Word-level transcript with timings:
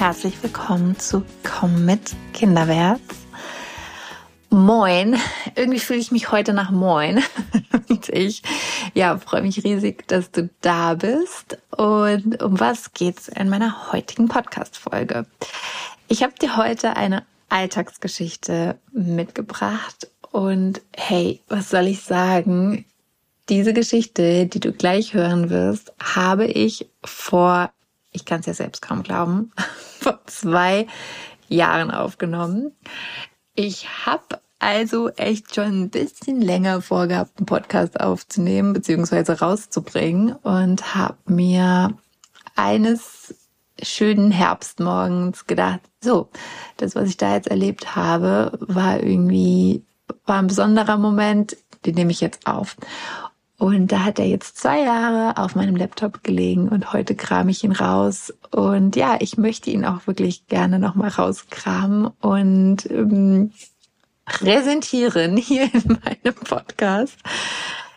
herzlich 0.00 0.42
willkommen 0.42 0.98
zu 0.98 1.22
Komm 1.42 1.84
mit 1.84 2.16
Kinderwärts. 2.32 3.02
Moin, 4.48 5.18
irgendwie 5.56 5.78
fühle 5.78 5.98
ich 5.98 6.10
mich 6.10 6.32
heute 6.32 6.54
nach 6.54 6.70
Moin 6.70 7.22
und 7.90 8.08
ich 8.08 8.42
ja 8.94 9.18
freue 9.18 9.42
mich 9.42 9.62
riesig, 9.62 10.08
dass 10.08 10.30
du 10.30 10.48
da 10.62 10.94
bist. 10.94 11.58
Und 11.76 12.42
um 12.42 12.58
was 12.58 12.94
geht's 12.94 13.28
in 13.28 13.50
meiner 13.50 13.92
heutigen 13.92 14.28
Podcast-Folge? 14.28 15.26
Ich 16.08 16.22
habe 16.22 16.32
dir 16.40 16.56
heute 16.56 16.96
eine 16.96 17.26
Alltagsgeschichte 17.50 18.78
mitgebracht 18.92 20.08
und 20.32 20.80
hey, 20.96 21.42
was 21.48 21.68
soll 21.68 21.88
ich 21.88 22.00
sagen? 22.00 22.86
Diese 23.50 23.74
Geschichte, 23.74 24.46
die 24.46 24.60
du 24.60 24.72
gleich 24.72 25.12
hören 25.12 25.50
wirst, 25.50 25.92
habe 26.02 26.46
ich 26.46 26.88
vor, 27.04 27.70
ich 28.12 28.24
kann 28.24 28.40
es 28.40 28.46
ja 28.46 28.54
selbst 28.54 28.80
kaum 28.80 29.02
glauben, 29.02 29.52
vor 30.00 30.20
zwei 30.26 30.86
Jahren 31.48 31.90
aufgenommen. 31.90 32.72
Ich 33.54 34.06
habe 34.06 34.40
also 34.58 35.08
echt 35.10 35.54
schon 35.54 35.82
ein 35.82 35.90
bisschen 35.90 36.40
länger 36.40 36.82
vorgehabt, 36.82 37.38
einen 37.38 37.46
Podcast 37.46 37.98
aufzunehmen 37.98 38.72
bzw. 38.72 39.32
rauszubringen 39.32 40.36
und 40.36 40.94
habe 40.94 41.16
mir 41.26 41.96
eines 42.56 43.34
schönen 43.82 44.30
Herbstmorgens 44.30 45.46
gedacht, 45.46 45.80
so, 46.02 46.28
das, 46.76 46.94
was 46.94 47.08
ich 47.08 47.16
da 47.16 47.34
jetzt 47.34 47.48
erlebt 47.48 47.96
habe, 47.96 48.58
war 48.60 49.02
irgendwie, 49.02 49.82
war 50.26 50.38
ein 50.38 50.46
besonderer 50.46 50.98
Moment, 50.98 51.56
den 51.86 51.94
nehme 51.94 52.10
ich 52.10 52.20
jetzt 52.20 52.46
auf. 52.46 52.76
Und 53.60 53.92
da 53.92 54.04
hat 54.04 54.18
er 54.18 54.24
jetzt 54.24 54.56
zwei 54.56 54.80
Jahre 54.84 55.36
auf 55.36 55.54
meinem 55.54 55.76
Laptop 55.76 56.24
gelegen 56.24 56.70
und 56.70 56.94
heute 56.94 57.14
kram 57.14 57.50
ich 57.50 57.62
ihn 57.62 57.72
raus. 57.72 58.32
Und 58.50 58.96
ja, 58.96 59.18
ich 59.20 59.36
möchte 59.36 59.68
ihn 59.68 59.84
auch 59.84 60.06
wirklich 60.06 60.46
gerne 60.46 60.78
nochmal 60.78 61.10
rauskramen 61.10 62.06
und 62.22 62.90
ähm, 62.90 63.52
präsentieren 64.24 65.36
hier 65.36 65.64
in 65.74 65.98
meinem 66.02 66.34
Podcast. 66.36 67.18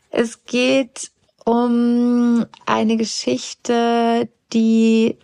Es 0.09 0.43
geht 0.43 1.11
um 1.45 2.45
eine 2.65 2.97
Geschichte, 2.97 4.27
die 4.51 5.17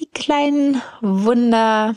die 0.00 0.06
kleinen 0.06 0.82
Wunder 1.00 1.94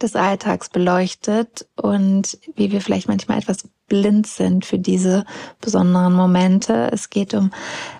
des 0.00 0.14
Alltags 0.14 0.68
beleuchtet 0.68 1.66
und 1.74 2.38
wie 2.54 2.70
wir 2.70 2.80
vielleicht 2.80 3.08
manchmal 3.08 3.38
etwas 3.38 3.68
blind 3.86 4.26
sind 4.26 4.64
für 4.64 4.78
diese 4.78 5.24
besonderen 5.60 6.14
Momente. 6.14 6.90
Es 6.92 7.10
geht 7.10 7.34
um 7.34 7.50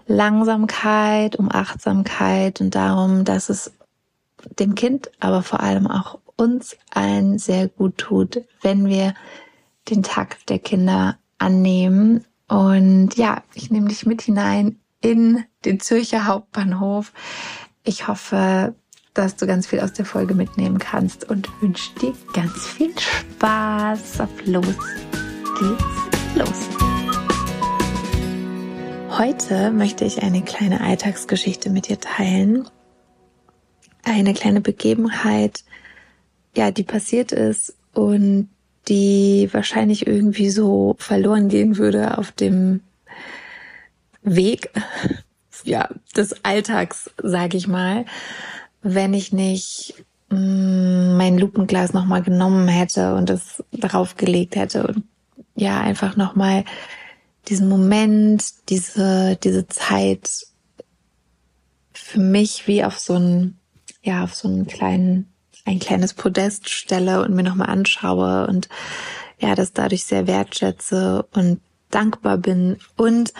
Langsamkeit, 0.06 1.36
um 1.36 1.50
Achtsamkeit 1.50 2.60
und 2.60 2.74
darum, 2.74 3.24
dass 3.24 3.48
es 3.48 3.72
dem 4.58 4.74
Kind, 4.74 5.10
aber 5.20 5.42
vor 5.42 5.60
allem 5.60 5.86
auch 5.86 6.18
uns 6.36 6.77
allen 6.90 7.38
sehr 7.38 7.68
gut 7.68 7.98
tut, 7.98 8.44
wenn 8.62 8.86
wir 8.86 9.14
den 9.88 10.02
Takt 10.02 10.48
der 10.48 10.58
Kinder 10.58 11.18
annehmen. 11.38 12.24
Und 12.48 13.16
ja, 13.16 13.42
ich 13.55 13.70
nehme 13.70 13.88
dich 13.88 14.06
mit 14.06 14.22
hinein 14.22 14.78
in 15.00 15.44
den 15.64 15.80
Zürcher 15.80 16.27
Hauptbahnhof. 16.27 17.12
Ich 17.84 18.08
hoffe, 18.08 18.74
dass 19.12 19.36
du 19.36 19.46
ganz 19.46 19.66
viel 19.66 19.80
aus 19.80 19.92
der 19.92 20.05
Folge 20.05 20.34
mitnehmen 20.34 20.78
kannst 20.78 21.28
und 21.28 21.48
wünsche 21.62 21.94
dir 22.00 22.14
ganz 22.32 22.66
viel 22.66 22.92
Spaß. 22.98 24.20
Auf 24.20 24.46
los 24.46 24.66
geht's 25.55 26.36
los. 26.36 26.69
Heute 29.18 29.70
möchte 29.70 30.05
ich 30.05 30.23
eine 30.23 30.42
kleine 30.42 30.80
Alltagsgeschichte 30.80 31.70
mit 31.70 31.89
dir 31.89 32.01
teilen. 32.01 32.68
Eine 34.02 34.34
kleine 34.34 34.61
Begebenheit, 34.61 35.64
ja, 36.56 36.70
die 36.70 36.83
passiert 36.83 37.33
ist 37.33 37.74
und 37.92 38.48
die 38.89 39.48
wahrscheinlich 39.52 40.06
irgendwie 40.06 40.51
so 40.51 40.96
verloren 40.98 41.48
gehen 41.48 41.79
würde 41.79 42.18
auf 42.18 42.33
dem 42.33 42.80
Weg, 44.23 44.70
ja, 45.64 45.89
des 46.17 46.45
Alltags, 46.45 47.11
sage 47.23 47.56
ich 47.56 47.67
mal 47.67 48.05
wenn 48.84 49.14
ich 49.14 49.33
nicht 49.33 49.95
mm, 50.30 51.17
mein 51.17 51.39
Lupenglas 51.39 51.92
nochmal 51.92 52.23
genommen 52.23 52.68
hätte 52.68 53.17
und 53.17 53.30
es 53.30 53.64
darauf 53.73 54.17
gelegt 54.17 54.55
hätte 54.55 54.86
und 54.86 55.02
ja, 55.55 55.81
einfach 55.81 56.17
nochmal 56.17 56.65
diesen 57.48 57.69
Moment, 57.69 58.69
diese, 58.69 59.37
diese 59.42 59.67
Zeit 59.69 60.47
für 61.92 62.20
mich 62.20 62.67
wie 62.67 62.85
auf 62.85 62.98
so 62.98 63.15
ein, 63.15 63.59
ja, 64.03 64.25
auf 64.25 64.35
so 64.35 64.48
einen 64.48 64.67
kleinen, 64.67 65.33
ein 65.65 65.79
kleines 65.79 66.15
Podest 66.15 66.69
stelle 66.70 67.23
und 67.23 67.35
mir 67.35 67.42
nochmal 67.42 67.70
anschaue 67.70 68.47
und 68.47 68.69
ja, 69.39 69.55
das 69.55 69.73
dadurch 69.73 70.05
sehr 70.05 70.27
wertschätze 70.27 71.27
und 71.33 71.61
dankbar 71.91 72.39
bin 72.39 72.79
und 72.97 73.33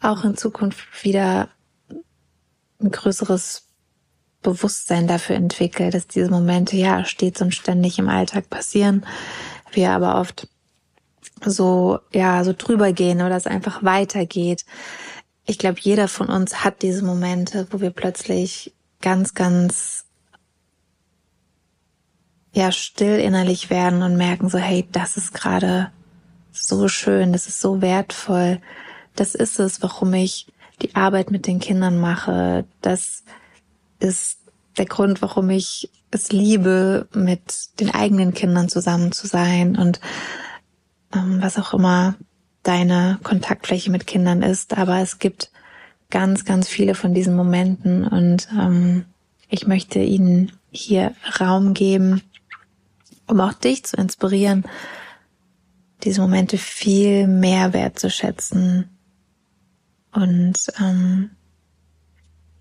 auch 0.00 0.24
in 0.24 0.36
Zukunft 0.36 0.86
wieder 1.02 1.48
ein 2.80 2.90
größeres 2.90 3.64
Bewusstsein 4.42 5.08
dafür 5.08 5.36
entwickelt, 5.36 5.94
dass 5.94 6.06
diese 6.06 6.30
Momente 6.30 6.76
ja 6.76 7.04
stets 7.04 7.42
und 7.42 7.54
ständig 7.54 7.98
im 7.98 8.08
Alltag 8.08 8.48
passieren, 8.48 9.04
wir 9.72 9.90
aber 9.90 10.20
oft 10.20 10.48
so, 11.44 12.00
ja, 12.12 12.44
so 12.44 12.54
drüber 12.56 12.92
gehen 12.92 13.22
oder 13.22 13.36
es 13.36 13.46
einfach 13.46 13.82
weitergeht. 13.82 14.64
Ich 15.44 15.58
glaube, 15.58 15.78
jeder 15.80 16.08
von 16.08 16.28
uns 16.28 16.64
hat 16.64 16.82
diese 16.82 17.04
Momente, 17.04 17.66
wo 17.70 17.80
wir 17.80 17.90
plötzlich 17.90 18.74
ganz, 19.00 19.34
ganz, 19.34 20.04
ja, 22.52 22.72
still 22.72 23.18
innerlich 23.18 23.70
werden 23.70 24.02
und 24.02 24.16
merken 24.16 24.48
so, 24.48 24.58
hey, 24.58 24.86
das 24.92 25.16
ist 25.16 25.32
gerade 25.32 25.90
so 26.52 26.88
schön, 26.88 27.32
das 27.32 27.46
ist 27.46 27.60
so 27.60 27.80
wertvoll. 27.80 28.60
Das 29.14 29.34
ist 29.34 29.58
es, 29.58 29.82
warum 29.82 30.12
ich 30.14 30.46
die 30.82 30.94
Arbeit 30.94 31.30
mit 31.30 31.46
den 31.46 31.60
Kindern 31.60 31.98
mache. 31.98 32.64
Das 32.82 33.24
ist 33.98 34.38
der 34.76 34.86
Grund, 34.86 35.22
warum 35.22 35.50
ich 35.50 35.90
es 36.10 36.32
liebe, 36.32 37.08
mit 37.12 37.80
den 37.80 37.90
eigenen 37.90 38.32
Kindern 38.32 38.68
zusammen 38.68 39.12
zu 39.12 39.26
sein 39.26 39.76
und 39.76 40.00
was 41.10 41.58
auch 41.58 41.74
immer 41.74 42.14
deine 42.62 43.18
Kontaktfläche 43.22 43.90
mit 43.90 44.06
Kindern 44.06 44.42
ist. 44.42 44.76
Aber 44.76 44.98
es 44.98 45.18
gibt 45.18 45.50
ganz, 46.10 46.44
ganz 46.44 46.68
viele 46.68 46.94
von 46.94 47.14
diesen 47.14 47.36
Momenten 47.36 48.06
und 48.06 48.48
ähm, 48.52 49.04
ich 49.48 49.66
möchte 49.66 50.00
ihnen 50.00 50.52
hier 50.70 51.14
Raum 51.40 51.74
geben, 51.74 52.22
um 53.26 53.40
auch 53.40 53.54
dich 53.54 53.84
zu 53.84 53.96
inspirieren, 53.96 54.64
diese 56.04 56.20
Momente 56.20 56.58
viel 56.58 57.26
mehr 57.26 57.72
wertzuschätzen 57.72 58.98
und 60.12 60.54
ähm, 60.80 61.30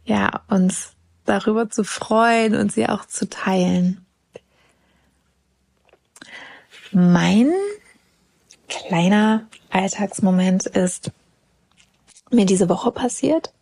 ja, 0.06 0.42
uns 0.48 0.94
darüber 1.26 1.70
zu 1.70 1.84
freuen 1.84 2.56
und 2.56 2.72
sie 2.72 2.88
auch 2.88 3.06
zu 3.06 3.30
teilen. 3.30 4.06
Mein 6.92 7.52
kleiner 8.68 9.48
Alltagsmoment 9.70 10.66
ist 10.66 11.12
mir 12.32 12.46
diese 12.46 12.70
Woche 12.70 12.92
passiert. 12.92 13.54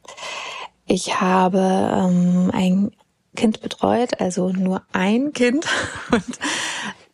Ich 0.85 1.19
habe 1.19 1.59
ähm, 1.59 2.51
ein 2.53 2.91
Kind 3.35 3.61
betreut, 3.61 4.19
also 4.19 4.49
nur 4.49 4.83
ein 4.93 5.33
Kind. 5.33 5.65
Und 6.11 6.39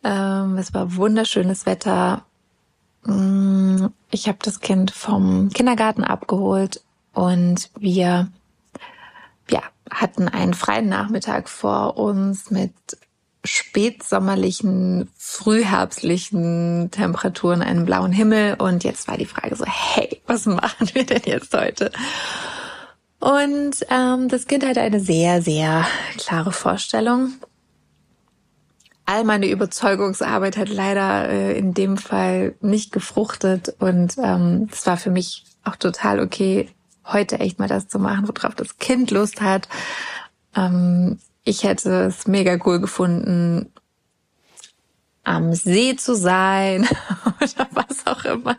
ähm, 0.04 0.56
es 0.58 0.72
war 0.74 0.96
wunderschönes 0.96 1.66
Wetter. 1.66 2.24
Mm, 3.04 3.86
ich 4.10 4.28
habe 4.28 4.38
das 4.42 4.60
Kind 4.60 4.90
vom 4.90 5.50
Kindergarten 5.50 6.04
abgeholt 6.04 6.82
und 7.12 7.70
wir 7.78 8.30
ja, 9.50 9.62
hatten 9.90 10.28
einen 10.28 10.54
freien 10.54 10.88
Nachmittag 10.88 11.48
vor 11.48 11.98
uns 11.98 12.50
mit 12.50 12.72
spätsommerlichen, 13.44 15.10
frühherbstlichen 15.16 16.90
Temperaturen, 16.90 17.62
einem 17.62 17.84
blauen 17.84 18.12
Himmel. 18.12 18.54
Und 18.54 18.84
jetzt 18.84 19.08
war 19.08 19.16
die 19.16 19.26
Frage 19.26 19.56
so, 19.56 19.64
hey, 19.66 20.20
was 20.26 20.46
machen 20.46 20.88
wir 20.92 21.04
denn 21.04 21.22
jetzt 21.24 21.52
heute? 21.54 21.90
Und 23.18 23.86
ähm, 23.88 24.28
das 24.28 24.46
Kind 24.46 24.66
hatte 24.66 24.80
eine 24.80 25.00
sehr, 25.00 25.42
sehr 25.42 25.86
klare 26.18 26.52
Vorstellung. 26.52 27.34
All 29.04 29.24
meine 29.24 29.48
Überzeugungsarbeit 29.48 30.56
hat 30.56 30.68
leider 30.68 31.28
äh, 31.28 31.58
in 31.58 31.74
dem 31.74 31.96
Fall 31.96 32.54
nicht 32.60 32.92
gefruchtet 32.92 33.74
und 33.80 34.16
ähm, 34.18 34.68
es 34.72 34.86
war 34.86 34.96
für 34.96 35.10
mich 35.10 35.44
auch 35.64 35.76
total 35.76 36.20
okay, 36.20 36.68
heute 37.04 37.38
echt 37.40 37.58
mal 37.58 37.68
das 37.68 37.88
zu 37.88 37.98
machen, 37.98 38.28
worauf 38.28 38.54
das 38.54 38.78
Kind 38.78 39.10
Lust 39.10 39.40
hat. 39.40 39.68
Ähm, 40.56 41.18
ich 41.44 41.64
hätte 41.64 42.06
es 42.06 42.26
mega 42.26 42.58
cool 42.64 42.80
gefunden, 42.80 43.72
am 45.24 45.54
See 45.54 45.96
zu 45.96 46.14
sein 46.14 46.88
oder 47.40 47.68
was 47.72 48.06
auch 48.06 48.24
immer, 48.24 48.58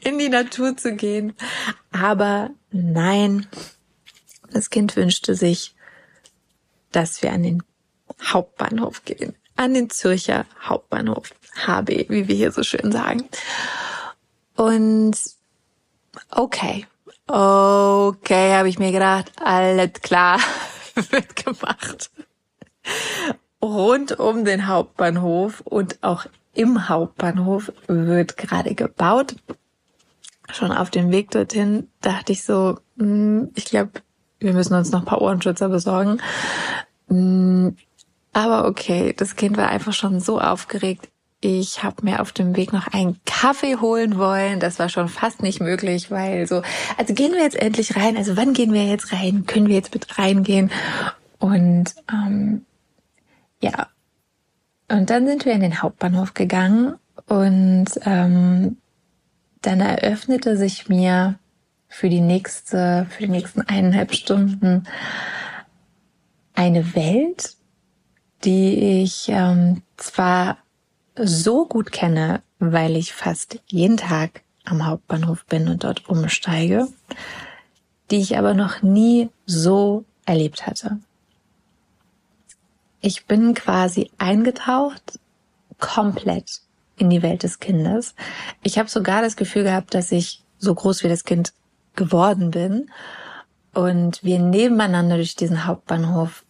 in 0.00 0.18
die 0.18 0.28
Natur 0.28 0.76
zu 0.76 0.94
gehen. 0.94 1.34
Aber 1.92 2.50
nein, 2.70 3.46
das 4.50 4.70
Kind 4.70 4.96
wünschte 4.96 5.34
sich, 5.34 5.74
dass 6.92 7.22
wir 7.22 7.32
an 7.32 7.42
den 7.42 7.62
Hauptbahnhof 8.22 9.04
gehen. 9.04 9.34
An 9.56 9.74
den 9.74 9.90
Zürcher 9.90 10.46
Hauptbahnhof. 10.62 11.30
HB, 11.66 12.08
wie 12.08 12.28
wir 12.28 12.34
hier 12.34 12.52
so 12.52 12.62
schön 12.62 12.90
sagen. 12.90 13.28
Und 14.56 15.16
okay, 16.30 16.86
okay, 17.26 18.54
habe 18.54 18.68
ich 18.68 18.78
mir 18.78 18.92
gedacht, 18.92 19.32
alles 19.40 19.92
klar, 20.02 20.40
wird 21.10 21.36
gemacht. 21.36 22.10
Rund 23.62 24.18
um 24.18 24.44
den 24.44 24.66
Hauptbahnhof 24.66 25.60
und 25.60 26.02
auch 26.02 26.26
im 26.54 26.88
Hauptbahnhof 26.88 27.72
wird 27.86 28.36
gerade 28.36 28.74
gebaut. 28.74 29.36
Schon 30.52 30.72
auf 30.72 30.90
dem 30.90 31.10
Weg 31.10 31.30
dorthin 31.30 31.88
dachte 32.00 32.32
ich 32.32 32.44
so, 32.44 32.78
hm, 32.98 33.50
ich 33.54 33.64
glaube, 33.64 33.92
wir 34.38 34.52
müssen 34.52 34.74
uns 34.74 34.90
noch 34.90 35.00
ein 35.00 35.06
paar 35.06 35.22
Ohrenschützer 35.22 35.68
besorgen. 35.68 36.20
Hm, 37.08 37.76
aber 38.32 38.66
okay, 38.66 39.14
das 39.16 39.36
Kind 39.36 39.56
war 39.56 39.68
einfach 39.68 39.92
schon 39.92 40.20
so 40.20 40.40
aufgeregt. 40.40 41.08
Ich 41.46 41.82
habe 41.82 42.06
mir 42.06 42.22
auf 42.22 42.32
dem 42.32 42.56
Weg 42.56 42.72
noch 42.72 42.86
einen 42.86 43.20
Kaffee 43.26 43.76
holen 43.76 44.16
wollen. 44.16 44.60
Das 44.60 44.78
war 44.78 44.88
schon 44.88 45.10
fast 45.10 45.42
nicht 45.42 45.60
möglich, 45.60 46.10
weil 46.10 46.46
so, 46.46 46.62
also 46.96 47.12
gehen 47.12 47.32
wir 47.32 47.42
jetzt 47.42 47.56
endlich 47.56 47.96
rein. 47.96 48.16
Also 48.16 48.38
wann 48.38 48.54
gehen 48.54 48.72
wir 48.72 48.86
jetzt 48.86 49.12
rein? 49.12 49.44
Können 49.44 49.68
wir 49.68 49.74
jetzt 49.74 49.92
mit 49.92 50.18
reingehen? 50.18 50.70
Und 51.38 51.94
ähm, 52.10 52.64
ja, 53.60 53.88
und 54.90 55.10
dann 55.10 55.26
sind 55.26 55.44
wir 55.44 55.52
in 55.52 55.60
den 55.60 55.82
Hauptbahnhof 55.82 56.32
gegangen 56.32 56.94
und 57.26 57.88
ähm, 58.06 58.78
dann 59.60 59.80
eröffnete 59.80 60.56
sich 60.56 60.88
mir 60.88 61.38
für 61.88 62.08
die 62.08 62.22
nächste, 62.22 63.06
für 63.10 63.24
die 63.24 63.30
nächsten 63.30 63.60
eineinhalb 63.60 64.14
Stunden 64.14 64.84
eine 66.54 66.94
Welt, 66.94 67.54
die 68.44 69.02
ich 69.02 69.26
ähm, 69.28 69.82
zwar 69.98 70.56
so 71.16 71.66
gut 71.66 71.92
kenne, 71.92 72.42
weil 72.58 72.96
ich 72.96 73.12
fast 73.12 73.60
jeden 73.66 73.96
Tag 73.96 74.42
am 74.64 74.86
Hauptbahnhof 74.86 75.44
bin 75.46 75.68
und 75.68 75.84
dort 75.84 76.08
umsteige, 76.08 76.88
die 78.10 78.20
ich 78.20 78.36
aber 78.38 78.54
noch 78.54 78.82
nie 78.82 79.30
so 79.46 80.04
erlebt 80.24 80.66
hatte. 80.66 80.98
Ich 83.00 83.26
bin 83.26 83.54
quasi 83.54 84.10
eingetaucht, 84.18 85.18
komplett 85.78 86.62
in 86.96 87.10
die 87.10 87.22
Welt 87.22 87.42
des 87.42 87.58
Kindes. 87.58 88.14
Ich 88.62 88.78
habe 88.78 88.88
sogar 88.88 89.20
das 89.20 89.36
Gefühl 89.36 89.64
gehabt, 89.64 89.94
dass 89.94 90.12
ich 90.12 90.42
so 90.58 90.74
groß 90.74 91.02
wie 91.04 91.08
das 91.08 91.24
Kind 91.24 91.52
geworden 91.96 92.50
bin 92.50 92.90
und 93.74 94.22
wir 94.24 94.38
nebeneinander 94.38 95.16
durch 95.16 95.36
diesen 95.36 95.66
Hauptbahnhof 95.66 96.44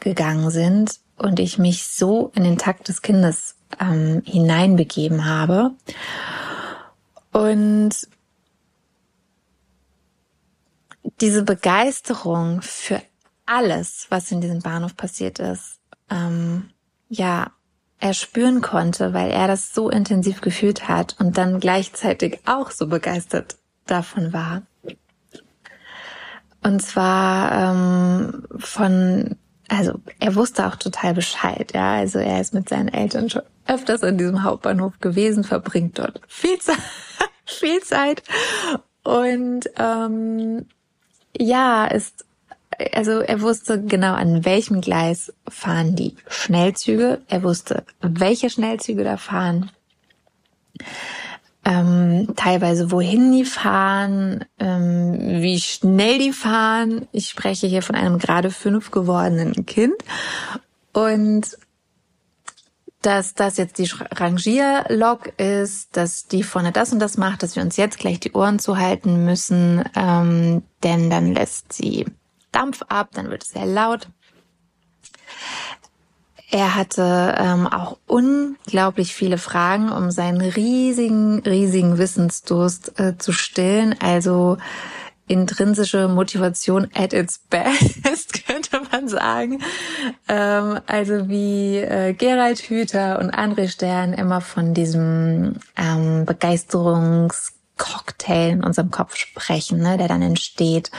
gegangen 0.00 0.50
sind 0.50 0.98
und 1.16 1.38
ich 1.38 1.58
mich 1.58 1.86
so 1.86 2.32
in 2.34 2.44
den 2.44 2.58
Takt 2.58 2.88
des 2.88 3.02
Kindes 3.02 3.55
ähm, 3.80 4.22
hineinbegeben 4.24 5.24
habe. 5.24 5.72
Und 7.32 8.08
diese 11.20 11.42
Begeisterung 11.42 12.62
für 12.62 13.00
alles, 13.44 14.06
was 14.10 14.30
in 14.32 14.40
diesem 14.40 14.60
Bahnhof 14.60 14.96
passiert 14.96 15.38
ist, 15.38 15.78
ähm, 16.10 16.70
ja, 17.08 17.52
er 17.98 18.14
spüren 18.14 18.60
konnte, 18.60 19.14
weil 19.14 19.30
er 19.30 19.48
das 19.48 19.72
so 19.72 19.88
intensiv 19.88 20.40
gefühlt 20.40 20.88
hat 20.88 21.16
und 21.18 21.38
dann 21.38 21.60
gleichzeitig 21.60 22.40
auch 22.44 22.70
so 22.70 22.88
begeistert 22.88 23.56
davon 23.86 24.32
war. 24.32 24.62
Und 26.62 26.82
zwar 26.82 27.52
ähm, 27.52 28.46
von 28.58 29.36
also 29.68 30.00
er 30.20 30.34
wusste 30.34 30.66
auch 30.66 30.76
total 30.76 31.14
Bescheid, 31.14 31.72
ja. 31.74 31.96
Also 31.96 32.18
er 32.18 32.40
ist 32.40 32.54
mit 32.54 32.68
seinen 32.68 32.88
Eltern 32.88 33.30
schon 33.30 33.42
öfters 33.66 34.02
in 34.02 34.18
diesem 34.18 34.42
Hauptbahnhof 34.42 35.00
gewesen, 35.00 35.44
verbringt 35.44 35.98
dort 35.98 36.20
viel 36.28 36.58
Zeit, 36.58 36.78
viel 37.44 37.80
Zeit 37.82 38.22
und 39.02 39.68
ähm, 39.78 40.66
ja, 41.36 41.86
ist 41.86 42.24
also 42.92 43.20
er 43.20 43.40
wusste 43.40 43.82
genau, 43.82 44.14
an 44.14 44.44
welchem 44.44 44.80
Gleis 44.80 45.32
fahren 45.48 45.96
die 45.96 46.16
Schnellzüge. 46.28 47.22
Er 47.28 47.42
wusste, 47.42 47.84
welche 48.00 48.50
Schnellzüge 48.50 49.02
da 49.02 49.16
fahren 49.16 49.70
ähm, 51.66 52.28
teilweise 52.36 52.92
wohin 52.92 53.32
die 53.32 53.44
fahren, 53.44 54.44
ähm, 54.60 55.42
wie 55.42 55.58
schnell 55.58 56.20
die 56.20 56.32
fahren. 56.32 57.08
Ich 57.10 57.28
spreche 57.28 57.66
hier 57.66 57.82
von 57.82 57.96
einem 57.96 58.18
gerade 58.18 58.52
fünf 58.52 58.92
gewordenen 58.92 59.66
Kind 59.66 59.96
und 60.92 61.58
dass 63.02 63.34
das 63.34 63.56
jetzt 63.56 63.78
die 63.78 63.90
Rangierlok 64.12 65.38
ist, 65.38 65.96
dass 65.96 66.28
die 66.28 66.44
vorne 66.44 66.70
das 66.70 66.92
und 66.92 67.00
das 67.00 67.16
macht, 67.18 67.42
dass 67.42 67.56
wir 67.56 67.62
uns 67.62 67.76
jetzt 67.76 67.98
gleich 67.98 68.20
die 68.20 68.32
Ohren 68.32 68.60
zuhalten 68.60 69.24
müssen, 69.24 69.84
ähm, 69.96 70.62
denn 70.84 71.10
dann 71.10 71.34
lässt 71.34 71.72
sie 71.72 72.06
Dampf 72.52 72.82
ab, 72.88 73.10
dann 73.12 73.28
wird 73.28 73.42
es 73.42 73.50
sehr 73.50 73.66
laut. 73.66 74.08
Er 76.50 76.74
hatte 76.76 77.34
ähm, 77.38 77.66
auch 77.66 77.98
unglaublich 78.06 79.14
viele 79.14 79.38
Fragen, 79.38 79.90
um 79.90 80.12
seinen 80.12 80.40
riesigen, 80.40 81.40
riesigen 81.40 81.98
Wissensdurst 81.98 83.00
äh, 83.00 83.18
zu 83.18 83.32
stillen. 83.32 83.96
Also 84.00 84.56
intrinsische 85.26 86.06
Motivation 86.06 86.88
at 86.94 87.12
its 87.12 87.38
best, 87.38 88.04
könnte 88.46 88.80
man 88.92 89.08
sagen. 89.08 89.60
Ähm, 90.28 90.78
also 90.86 91.28
wie 91.28 91.78
äh, 91.78 92.12
Gerald 92.12 92.60
Hüther 92.60 93.18
und 93.18 93.34
André 93.34 93.66
Stern 93.68 94.12
immer 94.12 94.40
von 94.40 94.72
diesem 94.72 95.56
ähm, 95.76 96.26
Begeisterungscocktail 96.26 98.50
in 98.50 98.62
unserem 98.62 98.92
Kopf 98.92 99.16
sprechen, 99.16 99.80
ne, 99.80 99.98
der 99.98 100.06
dann 100.06 100.22
entsteht 100.22 100.92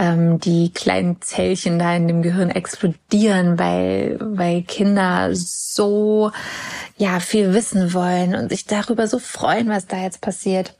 ähm, 0.00 0.40
die 0.40 0.72
kleinen 0.72 1.20
Zellchen 1.20 1.78
da 1.78 1.94
in 1.94 2.08
dem 2.08 2.22
Gehirn 2.22 2.50
explodieren, 2.50 3.58
weil, 3.58 4.16
weil 4.18 4.62
Kinder 4.62 5.28
so, 5.34 6.32
ja, 6.96 7.20
viel 7.20 7.52
wissen 7.52 7.92
wollen 7.92 8.34
und 8.34 8.48
sich 8.48 8.64
darüber 8.64 9.06
so 9.06 9.18
freuen, 9.18 9.68
was 9.68 9.86
da 9.86 9.98
jetzt 9.98 10.22
passiert. 10.22 10.74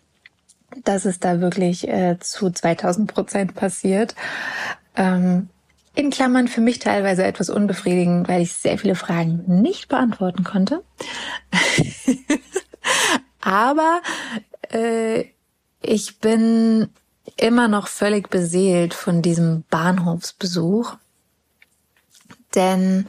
dass 0.85 1.05
es 1.05 1.19
da 1.19 1.41
wirklich 1.41 1.89
äh, 1.89 2.17
zu 2.21 2.49
2000 2.51 3.13
Prozent 3.13 3.55
passiert. 3.57 4.15
Ähm, 4.97 5.49
in 5.97 6.11
Klammern 6.11 6.47
für 6.47 6.61
mich 6.61 6.79
teilweise 6.79 7.25
etwas 7.25 7.51
unbefriedigend, 7.51 8.29
weil 8.29 8.41
ich 8.41 8.53
sehr 8.53 8.79
viele 8.79 8.95
Fragen 8.95 9.43
nicht 9.61 9.89
beantworten 9.89 10.45
konnte. 10.45 10.83
Aber 13.41 14.01
äh, 14.73 15.25
ich 15.83 16.21
bin 16.21 16.89
immer 17.37 17.69
noch 17.69 17.89
völlig 17.89 18.29
beseelt 18.31 18.95
von 18.95 19.23
diesem 19.23 19.65
Bahnhofsbesuch. 19.71 20.97
Denn 22.55 23.09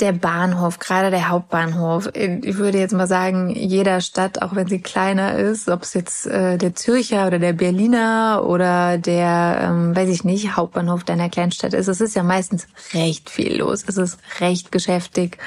der 0.00 0.12
Bahnhof, 0.12 0.78
gerade 0.78 1.10
der 1.10 1.28
Hauptbahnhof, 1.28 2.10
ich 2.14 2.56
würde 2.56 2.78
jetzt 2.78 2.94
mal 2.94 3.06
sagen, 3.06 3.50
jeder 3.50 4.00
Stadt, 4.00 4.42
auch 4.42 4.54
wenn 4.54 4.68
sie 4.68 4.80
kleiner 4.80 5.36
ist, 5.36 5.68
ob 5.68 5.82
es 5.82 5.94
jetzt 5.94 6.26
äh, 6.26 6.56
der 6.56 6.74
Zürcher 6.74 7.26
oder 7.26 7.38
der 7.38 7.52
Berliner 7.52 8.44
oder 8.46 8.98
der, 8.98 9.58
ähm, 9.62 9.96
weiß 9.96 10.08
ich 10.08 10.24
nicht, 10.24 10.56
Hauptbahnhof 10.56 11.04
deiner 11.04 11.28
Kleinstadt 11.28 11.74
ist, 11.74 11.88
es 11.88 12.00
ist 12.00 12.14
ja 12.14 12.22
meistens 12.22 12.68
recht 12.94 13.28
viel 13.30 13.58
los. 13.58 13.84
Es 13.86 13.96
ist 13.96 14.18
recht 14.40 14.70
geschäftig 14.70 15.38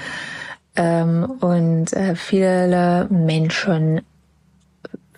ähm, 0.76 1.32
und 1.40 1.94
äh, 1.94 2.16
viele 2.16 3.08
Menschen 3.10 4.02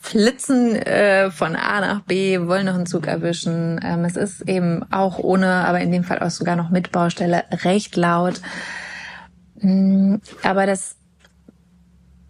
flitzen 0.04 0.76
äh, 0.76 1.32
von 1.32 1.56
A 1.56 1.80
nach 1.80 2.02
B, 2.02 2.38
wollen 2.42 2.66
noch 2.66 2.76
einen 2.76 2.86
Zug 2.86 3.08
erwischen. 3.08 3.80
Ähm, 3.82 4.04
es 4.04 4.18
ist 4.18 4.42
eben 4.42 4.84
auch 4.92 5.18
ohne, 5.18 5.48
aber 5.48 5.80
in 5.80 5.94
dem 5.94 6.04
Fall 6.04 6.20
auch 6.20 6.30
sogar 6.30 6.58
noch 6.58 6.70
mit 6.70 6.92
Baustelle 6.92 7.46
recht 7.64 7.96
laut. 7.96 8.42
Mm, 9.62 10.16
aber 10.44 10.66
das 10.66 10.98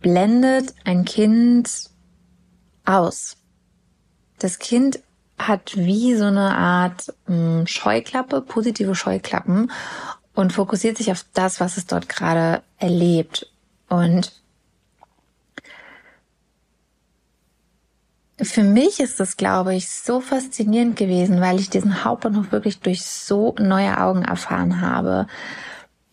blendet 0.01 0.75
ein 0.85 1.03
Kind 1.03 1.89
aus. 2.85 3.37
Das 4.37 4.59
Kind 4.59 4.99
hat 5.39 5.75
wie 5.75 6.15
so 6.15 6.25
eine 6.25 6.55
Art 6.55 7.11
mm, 7.25 7.65
Scheuklappe, 7.65 8.41
positive 8.41 8.93
Scheuklappen 8.93 9.71
und 10.35 10.53
fokussiert 10.53 10.97
sich 10.97 11.11
auf 11.11 11.25
das, 11.33 11.59
was 11.59 11.77
es 11.77 11.87
dort 11.87 12.07
gerade 12.07 12.61
erlebt. 12.77 13.51
Und 13.89 14.42
für 18.41 18.63
mich 18.63 18.99
ist 18.99 19.19
das, 19.19 19.37
glaube 19.37 19.75
ich, 19.75 19.89
so 19.89 20.19
faszinierend 20.19 20.95
gewesen, 20.95 21.39
weil 21.39 21.59
ich 21.59 21.69
diesen 21.69 22.03
Hauptbahnhof 22.03 22.51
wirklich 22.51 22.79
durch 22.79 23.03
so 23.03 23.53
neue 23.59 23.99
Augen 23.99 24.23
erfahren 24.23 24.81
habe. 24.81 25.27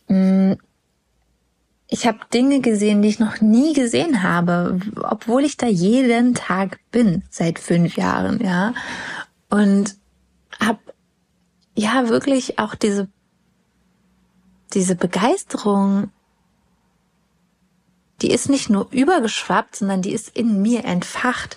Mm, 0.08 0.52
ich 1.88 2.06
habe 2.06 2.18
Dinge 2.32 2.60
gesehen, 2.60 3.02
die 3.02 3.08
ich 3.08 3.18
noch 3.18 3.40
nie 3.40 3.72
gesehen 3.72 4.22
habe, 4.22 4.78
obwohl 5.02 5.44
ich 5.44 5.56
da 5.56 5.66
jeden 5.66 6.34
Tag 6.34 6.78
bin 6.92 7.24
seit 7.30 7.58
fünf 7.58 7.96
Jahren, 7.96 8.40
ja. 8.40 8.74
Und 9.48 9.96
habe 10.60 10.78
ja 11.74 12.08
wirklich 12.08 12.58
auch 12.58 12.74
diese, 12.74 13.08
diese 14.72 14.94
Begeisterung, 14.94 16.10
die 18.22 18.30
ist 18.30 18.48
nicht 18.48 18.70
nur 18.70 18.88
übergeschwappt, 18.90 19.76
sondern 19.76 20.02
die 20.02 20.12
ist 20.12 20.36
in 20.36 20.60
mir 20.62 20.84
entfacht, 20.84 21.56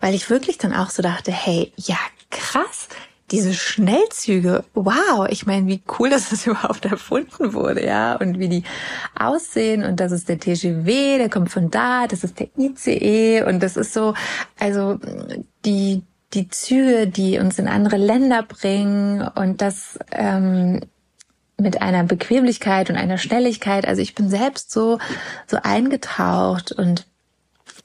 weil 0.00 0.14
ich 0.14 0.30
wirklich 0.30 0.58
dann 0.58 0.74
auch 0.74 0.90
so 0.90 1.02
dachte, 1.02 1.32
hey, 1.32 1.72
ja, 1.76 1.98
krass, 2.30 2.88
diese 3.30 3.54
Schnellzüge, 3.54 4.64
wow, 4.74 5.26
ich 5.28 5.46
meine, 5.46 5.66
wie 5.66 5.82
cool, 5.98 6.10
dass 6.10 6.30
das 6.30 6.46
überhaupt 6.46 6.84
erfunden 6.84 7.54
wurde, 7.54 7.84
ja, 7.84 8.16
und 8.16 8.38
wie 8.38 8.48
die 8.48 8.64
aussehen. 9.18 9.84
Und 9.84 10.00
das 10.00 10.12
ist 10.12 10.28
der 10.28 10.38
TGW, 10.38 11.18
der 11.18 11.30
kommt 11.30 11.50
von 11.50 11.70
da, 11.70 12.06
das 12.06 12.24
ist 12.24 12.38
der 12.38 12.48
ICE 12.58 13.42
und 13.44 13.62
das 13.62 13.76
ist 13.76 13.92
so, 13.92 14.14
also 14.58 14.98
die 15.64 16.02
die 16.34 16.48
Züge, 16.48 17.06
die 17.08 17.38
uns 17.38 17.58
in 17.58 17.68
andere 17.68 17.98
Länder 17.98 18.42
bringen 18.42 19.20
und 19.20 19.60
das 19.60 19.98
ähm, 20.12 20.80
mit 21.62 21.80
einer 21.80 22.04
Bequemlichkeit 22.04 22.90
und 22.90 22.96
einer 22.96 23.18
Schnelligkeit. 23.18 23.86
Also 23.86 24.02
ich 24.02 24.14
bin 24.14 24.28
selbst 24.28 24.70
so 24.70 24.98
so 25.46 25.58
eingetaucht 25.62 26.72
und 26.72 27.06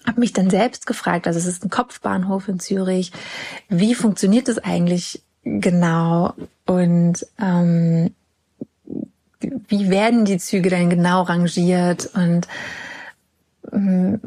habe 0.06 0.20
mich 0.20 0.34
dann 0.34 0.50
selbst 0.50 0.88
gefragt, 0.88 1.28
also 1.28 1.38
es 1.38 1.46
ist 1.46 1.64
ein 1.64 1.70
Kopfbahnhof 1.70 2.48
in 2.48 2.60
Zürich, 2.60 3.12
wie 3.70 3.94
funktioniert 3.94 4.48
das 4.48 4.58
eigentlich 4.58 5.22
genau 5.44 6.34
und 6.66 7.26
ähm, 7.40 8.14
wie 9.40 9.90
werden 9.90 10.26
die 10.26 10.40
Züge 10.40 10.70
denn 10.70 10.90
genau 10.90 11.24
rangiert 11.24 12.10
und 12.14 12.48
ähm, 13.72 14.22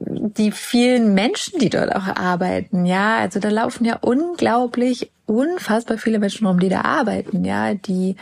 die 0.00 0.50
vielen 0.50 1.14
Menschen, 1.14 1.58
die 1.58 1.68
dort 1.68 1.94
auch 1.94 2.06
arbeiten, 2.06 2.86
ja, 2.86 3.18
also 3.18 3.38
da 3.38 3.50
laufen 3.50 3.84
ja 3.84 3.96
unglaublich, 4.00 5.12
unfassbar 5.26 5.98
viele 5.98 6.18
Menschen 6.18 6.46
rum, 6.46 6.58
die 6.58 6.70
da 6.70 6.80
arbeiten, 6.82 7.44
ja, 7.44 7.74
die 7.74 8.16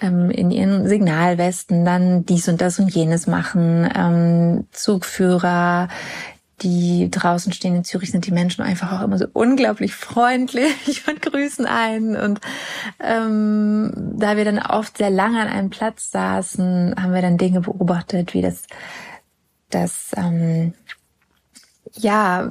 ähm, 0.00 0.30
in 0.30 0.50
ihren 0.50 0.86
Signalwesten 0.86 1.84
dann 1.84 2.26
dies 2.26 2.48
und 2.48 2.60
das 2.60 2.78
und 2.78 2.94
jenes 2.94 3.26
machen, 3.26 3.90
ähm, 3.96 4.66
Zugführer, 4.72 5.88
die 6.60 7.10
draußen 7.10 7.52
stehen 7.52 7.74
in 7.74 7.84
Zürich, 7.84 8.10
sind 8.10 8.26
die 8.26 8.30
Menschen 8.30 8.62
einfach 8.62 8.92
auch 8.92 9.02
immer 9.02 9.18
so 9.18 9.26
unglaublich 9.32 9.94
freundlich 9.94 11.02
und 11.08 11.22
grüßen 11.22 11.66
einen. 11.66 12.14
Und 12.14 12.40
ähm, 13.00 13.92
da 14.16 14.36
wir 14.36 14.44
dann 14.44 14.58
oft 14.60 14.98
sehr 14.98 15.10
lange 15.10 15.40
an 15.40 15.48
einem 15.48 15.70
Platz 15.70 16.10
saßen, 16.10 16.94
haben 16.96 17.14
wir 17.14 17.22
dann 17.22 17.38
Dinge 17.38 17.62
beobachtet, 17.62 18.34
wie 18.34 18.42
das, 18.42 18.64
das 19.70 20.12
ähm, 20.16 20.74
ja 21.94 22.48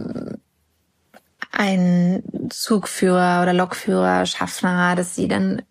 ein 1.52 2.24
Zugführer 2.50 3.42
oder 3.44 3.54
Lokführer, 3.54 4.26
Schaffner, 4.26 4.96
dass 4.96 5.16
sie 5.16 5.28
dann 5.28 5.62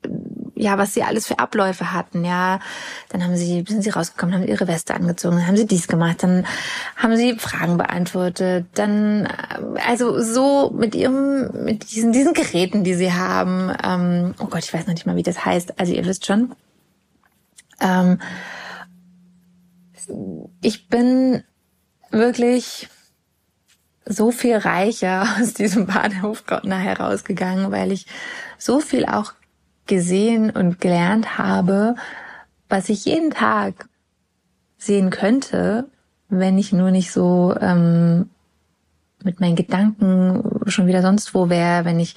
ja, 0.61 0.77
was 0.77 0.93
sie 0.93 1.03
alles 1.03 1.27
für 1.27 1.39
Abläufe 1.39 1.93
hatten, 1.93 2.25
ja. 2.25 2.61
Dann 3.09 3.25
haben 3.25 3.37
sie, 3.37 3.65
sind 3.67 3.83
sie 3.83 3.91
rausgekommen, 3.91 4.35
haben 4.35 4.47
ihre 4.47 4.69
Weste 4.69 4.95
angezogen, 4.95 5.37
dann 5.37 5.47
haben 5.47 5.57
sie 5.57 5.67
dies 5.67 5.89
gemacht, 5.89 6.23
dann 6.23 6.47
haben 6.97 7.17
sie 7.17 7.37
Fragen 7.39 7.79
beantwortet, 7.79 8.67
dann, 8.75 9.25
äh, 9.25 9.81
also 9.89 10.21
so 10.21 10.71
mit 10.71 10.95
ihrem, 10.95 11.65
mit 11.65 11.91
diesen, 11.91 12.13
diesen 12.13 12.35
Geräten, 12.35 12.85
die 12.85 12.95
sie 12.95 13.13
haben, 13.13 13.73
ähm, 13.83 14.35
oh 14.39 14.47
Gott, 14.47 14.65
ich 14.65 14.75
weiß 14.75 14.87
noch 14.87 14.95
nicht 14.95 15.07
mal, 15.07 15.17
wie 15.17 15.23
das 15.23 15.45
heißt, 15.45 15.81
also 15.81 15.93
ihr 15.93 16.05
wisst 16.05 16.27
schon. 16.27 16.55
Ähm, 17.81 18.21
ich 20.61 20.89
bin 20.89 21.43
wirklich 22.11 22.89
so 24.11 24.33
viel 24.33 24.57
reicher 24.57 25.25
aus 25.41 25.55
diesem 25.55 25.87
Bahnhof 25.87 26.45
nachher 26.65 27.01
rausgegangen, 27.01 27.71
weil 27.71 27.93
ich 27.93 28.07
so 28.59 28.81
viel 28.81 29.07
auch 29.07 29.33
gesehen 29.87 30.51
und 30.51 30.81
gelernt 30.81 31.39
habe, 31.39 31.95
was 32.69 32.89
ich 32.89 33.05
jeden 33.05 33.31
Tag 33.31 33.89
sehen 34.79 35.11
könnte, 35.11 35.89
wenn 36.29 36.59
ich 36.59 36.73
nur 36.73 36.91
nicht 36.91 37.11
so 37.11 37.55
ähm, 37.61 38.31
mit 39.23 39.41
meinen 39.41 39.57
Gedanken 39.57 40.43
schon 40.67 40.87
wieder 40.87 41.03
sonst 41.03 41.35
wo 41.35 41.49
wäre, 41.49 41.85
wenn 41.85 42.01
ich 42.01 42.15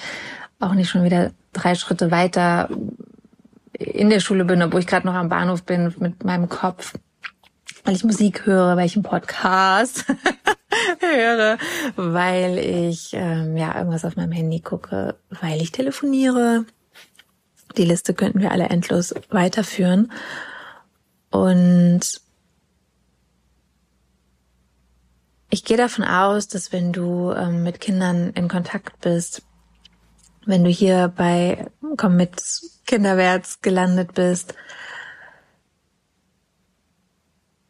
auch 0.60 0.74
nicht 0.74 0.90
schon 0.90 1.04
wieder 1.04 1.32
drei 1.52 1.76
Schritte 1.76 2.12
weiter 2.12 2.70
in 3.78 4.10
der 4.10 4.20
Schule 4.20 4.46
bin, 4.46 4.62
obwohl 4.62 4.80
ich 4.80 4.88
gerade 4.88 5.06
noch 5.06 5.16
am 5.16 5.30
Bahnhof 5.30 5.64
bin 5.64 5.94
mit 6.00 6.24
meinem 6.24 6.48
Kopf, 6.48 6.94
weil 7.84 7.96
ich 7.96 8.04
Musik 8.04 8.46
höre, 8.46 8.78
weil 8.78 8.86
ich 8.86 8.96
einen 8.96 9.04
Podcast 9.04 10.06
höre, 11.00 11.58
weil 11.96 12.58
ich 12.58 13.12
ähm, 13.14 13.58
ja 13.58 13.78
irgendwas 13.78 14.06
auf 14.06 14.16
meinem 14.16 14.32
Handy 14.32 14.60
gucke, 14.60 15.16
weil 15.30 15.62
ich 15.62 15.72
telefoniere, 15.72 16.66
die 17.78 17.86
Liste 17.86 18.14
könnten 18.14 18.40
wir 18.40 18.52
alle 18.52 18.70
endlos 18.70 19.14
weiterführen. 19.30 20.12
Und 21.32 22.22
ich 25.50 25.66
gehe 25.66 25.78
davon 25.78 26.04
aus, 26.04 26.48
dass 26.48 26.72
wenn 26.72 26.94
du 26.94 27.32
ähm, 27.32 27.64
mit 27.64 27.82
Kindern 27.82 28.32
in 28.32 28.48
Kontakt 28.48 29.02
bist, 29.02 29.44
wenn 30.46 30.64
du 30.64 30.70
hier 30.70 31.12
bei 31.16 31.68
Komm 31.98 32.16
mit 32.16 32.42
Kinderwärts 32.86 33.62
gelandet 33.62 34.14
bist, 34.14 34.56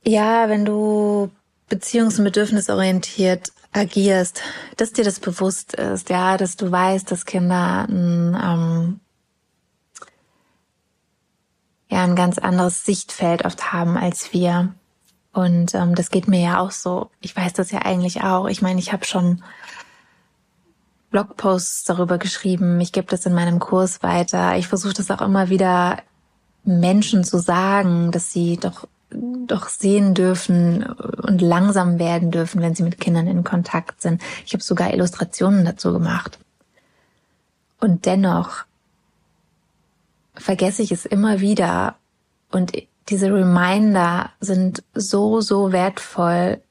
ja, 0.03 0.50
wenn 0.50 0.65
du 0.65 1.31
beziehungs- 1.69 2.17
und 2.17 2.25
bedürfnisorientiert 2.25 3.51
agierst, 3.72 4.41
dass 4.77 4.93
dir 4.93 5.03
das 5.03 5.19
bewusst 5.19 5.74
ist, 5.74 6.10
ja, 6.10 6.38
dass 6.38 6.55
du 6.55 6.72
weißt, 6.72 7.10
dass 7.12 7.25
Kinder 7.25 7.88
ein 7.89 8.38
ähm, 8.41 9.00
ja 11.89 12.03
ein 12.03 12.15
ganz 12.15 12.38
anderes 12.38 12.86
Sichtfeld 12.86 13.45
oft 13.45 13.72
haben 13.72 13.98
als 13.98 14.33
wir. 14.33 14.74
Und 15.31 15.74
ähm, 15.74 15.95
das 15.95 16.10
geht 16.12 16.27
mir 16.27 16.41
ja 16.41 16.60
auch 16.60 16.72
so. 16.72 17.10
Ich 17.22 17.36
weiß 17.36 17.53
das 17.53 17.72
ja 17.72 17.79
eigentlich 17.79 18.22
auch. 18.22 18.48
Ich 18.48 18.62
meine, 18.62 18.79
ich 18.79 18.93
habe 18.93 19.05
schon 19.05 19.43
Blogposts 21.12 21.83
darüber 21.86 22.17
geschrieben. 22.17 22.79
Ich 22.81 22.91
gebe 22.91 23.07
das 23.07 23.25
in 23.25 23.33
meinem 23.33 23.60
Kurs 23.60 24.03
weiter. 24.03 24.57
Ich 24.57 24.67
versuche 24.67 24.93
das 24.93 25.12
auch 25.12 25.22
immer 25.22 25.50
wieder 25.50 26.01
Menschen 26.63 27.24
zu 27.24 27.39
sagen, 27.39 28.12
dass 28.12 28.31
sie 28.31 28.57
doch 28.57 28.88
doch 29.13 29.67
sehen 29.70 30.13
dürfen 30.13 30.84
und 30.84 31.41
langsam 31.41 32.00
werden 32.00 32.32
dürfen, 32.32 32.62
wenn 32.62 32.75
sie 32.75 32.84
mit 32.84 33.00
Kindern 33.00 33.27
in 33.27 33.43
Kontakt 33.43 34.01
sind. 34.01 34.22
Ich 34.46 34.53
habe 34.53 34.63
sogar 34.63 34.93
Illustrationen 34.93 35.65
dazu 35.65 35.93
gemacht. 35.93 36.39
Und 37.79 38.05
dennoch 38.05 38.65
vergesse 40.36 40.82
ich 40.82 40.91
es 40.91 41.05
immer 41.05 41.39
wieder. 41.41 41.96
Und 42.51 42.72
diese 43.10 43.34
Reminder 43.34 44.32
sind 44.39 44.84
so, 44.93 45.41
so 45.41 45.72
wertvoll 45.72 46.62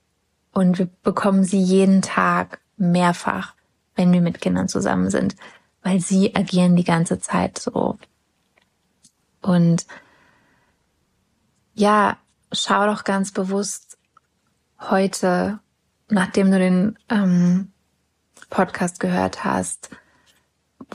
und 0.52 0.78
wir 0.78 0.88
bekommen 1.02 1.44
sie 1.44 1.60
jeden 1.60 2.02
Tag 2.02 2.60
mehrfach, 2.76 3.54
wenn 3.94 4.12
wir 4.12 4.20
mit 4.20 4.40
Kindern 4.40 4.68
zusammen 4.68 5.10
sind, 5.10 5.36
weil 5.82 6.00
sie 6.00 6.34
agieren 6.34 6.76
die 6.76 6.84
ganze 6.84 7.20
Zeit 7.20 7.58
so. 7.58 7.98
Und 9.40 9.86
ja, 11.74 12.16
schau 12.52 12.86
doch 12.86 13.04
ganz 13.04 13.32
bewusst 13.32 13.98
heute, 14.80 15.60
nachdem 16.08 16.50
du 16.50 16.58
den 16.58 16.98
ähm, 17.08 17.72
Podcast 18.50 19.00
gehört 19.00 19.44
hast, 19.44 19.90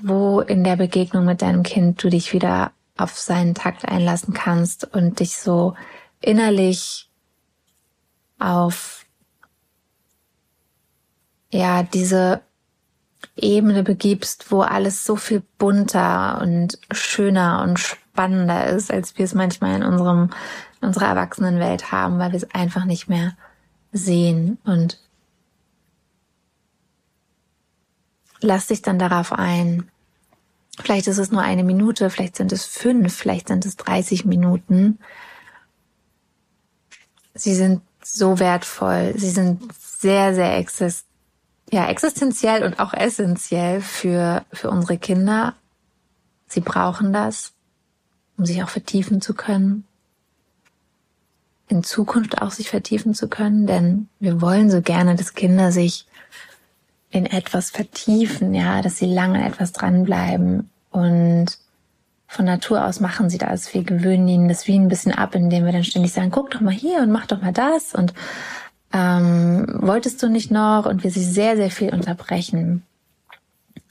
wo 0.01 0.41
in 0.41 0.63
der 0.63 0.75
Begegnung 0.75 1.25
mit 1.25 1.41
deinem 1.41 1.63
Kind 1.63 2.03
du 2.03 2.09
dich 2.09 2.33
wieder 2.33 2.71
auf 2.97 3.17
seinen 3.17 3.55
Takt 3.55 3.87
einlassen 3.87 4.33
kannst 4.33 4.83
und 4.83 5.19
dich 5.19 5.37
so 5.37 5.75
innerlich 6.21 7.09
auf 8.39 9.05
ja 11.51 11.83
diese 11.83 12.41
Ebene 13.35 13.83
begibst, 13.83 14.51
wo 14.51 14.61
alles 14.61 15.05
so 15.05 15.15
viel 15.15 15.43
bunter 15.57 16.39
und 16.41 16.79
schöner 16.91 17.61
und 17.63 17.79
spannender 17.79 18.67
ist, 18.67 18.91
als 18.91 19.17
wir 19.17 19.25
es 19.25 19.33
manchmal 19.33 19.75
in 19.75 19.83
unserem 19.83 20.29
in 20.81 20.87
unserer 20.87 21.07
Erwachsenenwelt 21.07 21.91
haben, 21.91 22.19
weil 22.19 22.31
wir 22.31 22.37
es 22.37 22.51
einfach 22.51 22.85
nicht 22.85 23.09
mehr 23.09 23.35
sehen 23.91 24.57
und 24.63 24.99
lass 28.41 28.67
dich 28.67 28.81
dann 28.81 28.99
darauf 28.99 29.33
ein. 29.33 29.89
Vielleicht 30.79 31.07
ist 31.07 31.17
es 31.17 31.31
nur 31.31 31.41
eine 31.41 31.63
Minute, 31.63 32.09
vielleicht 32.09 32.35
sind 32.35 32.51
es 32.51 32.65
fünf, 32.65 33.15
vielleicht 33.15 33.47
sind 33.47 33.65
es 33.65 33.77
30 33.77 34.25
Minuten. 34.25 34.99
Sie 37.33 37.55
sind 37.55 37.81
so 38.03 38.39
wertvoll. 38.39 39.13
Sie 39.17 39.31
sind 39.31 39.63
sehr, 39.73 40.35
sehr 40.35 40.57
exist 40.57 41.06
ja, 41.71 41.87
existenziell 41.89 42.63
und 42.63 42.79
auch 42.79 42.93
essentiell 42.93 43.81
für, 43.81 44.45
für 44.53 44.69
unsere 44.69 44.97
Kinder. 44.97 45.53
Sie 46.47 46.61
brauchen 46.61 47.11
das, 47.11 47.53
um 48.37 48.45
sich 48.45 48.63
auch 48.63 48.69
vertiefen 48.69 49.21
zu 49.21 49.33
können. 49.33 49.85
In 51.67 51.83
Zukunft 51.83 52.41
auch 52.41 52.51
sich 52.51 52.69
vertiefen 52.69 53.13
zu 53.13 53.27
können, 53.27 53.67
denn 53.67 54.07
wir 54.19 54.39
wollen 54.39 54.71
so 54.71 54.81
gerne, 54.81 55.15
dass 55.15 55.33
Kinder 55.33 55.73
sich 55.73 56.05
in 57.09 57.25
etwas 57.25 57.69
vertiefen, 57.69 58.53
ja, 58.53 58.81
dass 58.81 58.97
sie 58.97 59.05
lange 59.05 59.45
etwas 59.45 59.73
dranbleiben. 59.73 60.69
Und 60.91 61.57
von 62.27 62.45
Natur 62.45 62.85
aus 62.85 63.01
machen 63.01 63.29
sie 63.29 63.37
das. 63.37 63.73
Wir 63.73 63.83
gewöhnen 63.83 64.27
ihnen 64.27 64.47
das 64.47 64.67
wie 64.67 64.77
ein 64.77 64.87
bisschen 64.87 65.13
ab, 65.13 65.35
indem 65.35 65.65
wir 65.65 65.73
dann 65.73 65.83
ständig 65.83 66.13
sagen, 66.13 66.31
guck 66.31 66.51
doch 66.51 66.61
mal 66.61 66.73
hier 66.73 66.99
und 66.99 67.11
mach 67.11 67.25
doch 67.25 67.41
mal 67.41 67.53
das 67.53 67.93
und 67.93 68.13
ähm, 68.93 69.65
wolltest 69.81 70.21
du 70.23 70.29
nicht 70.29 70.51
noch? 70.51 70.85
Und 70.85 71.03
wir 71.03 71.11
sie 71.11 71.23
sehr, 71.23 71.55
sehr 71.55 71.71
viel 71.71 71.93
unterbrechen. 71.93 72.83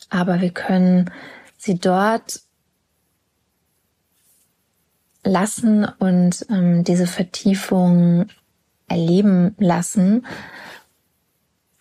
Aber 0.08 0.40
wir 0.40 0.50
können 0.50 1.10
sie 1.58 1.78
dort 1.78 2.40
lassen 5.24 5.84
und 5.98 6.46
ähm, 6.50 6.84
diese 6.84 7.06
Vertiefung 7.06 8.26
erleben 8.88 9.54
lassen, 9.58 10.24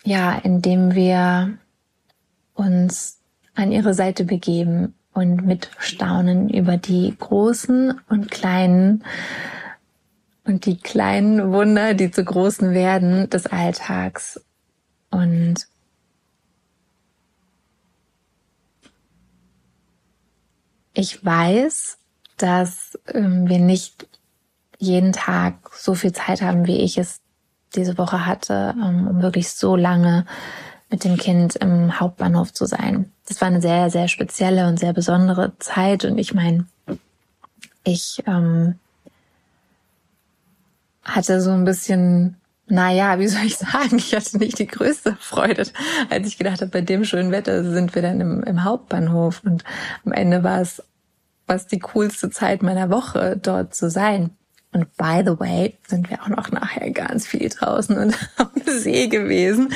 ja, 0.03 0.35
indem 0.39 0.95
wir 0.95 1.57
uns 2.55 3.19
an 3.53 3.71
ihre 3.71 3.93
Seite 3.93 4.23
begeben 4.25 4.95
und 5.13 5.45
mit 5.45 5.69
staunen 5.77 6.49
über 6.49 6.77
die 6.77 7.15
großen 7.17 8.01
und 8.09 8.31
kleinen 8.31 9.03
und 10.45 10.65
die 10.65 10.77
kleinen 10.77 11.51
Wunder, 11.51 11.93
die 11.93 12.11
zu 12.11 12.23
großen 12.23 12.73
werden 12.73 13.29
des 13.29 13.47
Alltags. 13.47 14.39
Und 15.09 15.67
ich 20.93 21.23
weiß, 21.25 21.97
dass 22.37 22.97
ähm, 23.13 23.47
wir 23.49 23.59
nicht 23.59 24.07
jeden 24.77 25.13
Tag 25.13 25.71
so 25.73 25.95
viel 25.95 26.13
Zeit 26.13 26.41
haben, 26.41 26.67
wie 26.67 26.81
ich 26.81 26.97
es 26.97 27.21
diese 27.75 27.97
Woche 27.97 28.25
hatte, 28.25 28.75
ähm, 28.77 29.07
um 29.07 29.21
wirklich 29.21 29.49
so 29.49 29.75
lange 29.75 30.25
mit 30.91 31.03
dem 31.03 31.17
Kind 31.17 31.55
im 31.55 31.99
Hauptbahnhof 31.99 32.53
zu 32.53 32.65
sein. 32.65 33.11
Das 33.27 33.41
war 33.41 33.47
eine 33.47 33.61
sehr, 33.61 33.89
sehr 33.89 34.07
spezielle 34.07 34.67
und 34.67 34.79
sehr 34.79 34.93
besondere 34.93 35.53
Zeit. 35.57 36.05
Und 36.05 36.19
ich 36.19 36.33
meine, 36.33 36.67
ich 37.83 38.21
ähm, 38.27 38.75
hatte 41.05 41.39
so 41.39 41.51
ein 41.51 41.63
bisschen, 41.63 42.35
naja, 42.67 43.19
wie 43.19 43.27
soll 43.27 43.45
ich 43.45 43.57
sagen, 43.57 43.97
ich 43.97 44.13
hatte 44.13 44.37
nicht 44.37 44.59
die 44.59 44.67
größte 44.67 45.15
Freude, 45.19 45.65
als 46.09 46.27
ich 46.27 46.37
gedacht 46.37 46.61
habe, 46.61 46.71
bei 46.71 46.81
dem 46.81 47.05
schönen 47.05 47.31
Wetter 47.31 47.63
sind 47.63 47.95
wir 47.95 48.01
dann 48.01 48.19
im, 48.19 48.43
im 48.43 48.63
Hauptbahnhof. 48.63 49.41
Und 49.45 49.63
am 50.03 50.11
Ende 50.11 50.43
war 50.43 50.59
es 50.61 50.83
was 51.47 51.67
die 51.67 51.79
coolste 51.79 52.29
Zeit 52.29 52.63
meiner 52.63 52.89
Woche, 52.89 53.37
dort 53.41 53.75
zu 53.75 53.89
sein. 53.89 54.31
Und 54.71 54.95
by 54.97 55.23
the 55.25 55.39
way, 55.39 55.77
sind 55.87 56.09
wir 56.09 56.21
auch 56.21 56.27
noch 56.27 56.51
nachher 56.51 56.91
ganz 56.91 57.25
viel 57.25 57.47
draußen 57.49 57.97
und 57.97 58.17
am 58.37 58.49
See 58.65 59.07
gewesen. 59.07 59.73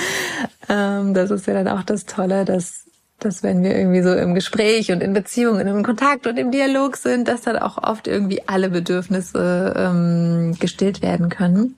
Ähm, 0.67 1.13
das 1.13 1.31
ist 1.31 1.47
ja 1.47 1.53
dann 1.53 1.67
auch 1.67 1.83
das 1.83 2.05
Tolle, 2.05 2.43
dass, 2.43 2.85
dass 3.25 3.43
wenn 3.43 3.63
wir 3.63 3.75
irgendwie 3.75 4.01
so 4.01 4.13
im 4.13 4.35
Gespräch 4.35 4.91
und 4.91 5.01
in 5.01 5.13
Beziehungen, 5.13 5.67
im 5.67 5.83
Kontakt 5.83 6.27
und 6.27 6.37
im 6.37 6.51
Dialog 6.51 6.97
sind, 6.97 7.27
dass 7.27 7.41
dann 7.41 7.57
auch 7.57 7.77
oft 7.77 8.07
irgendwie 8.07 8.47
alle 8.47 8.69
Bedürfnisse 8.69 9.73
ähm, 9.77 10.55
gestillt 10.59 11.01
werden 11.01 11.29
können. 11.29 11.75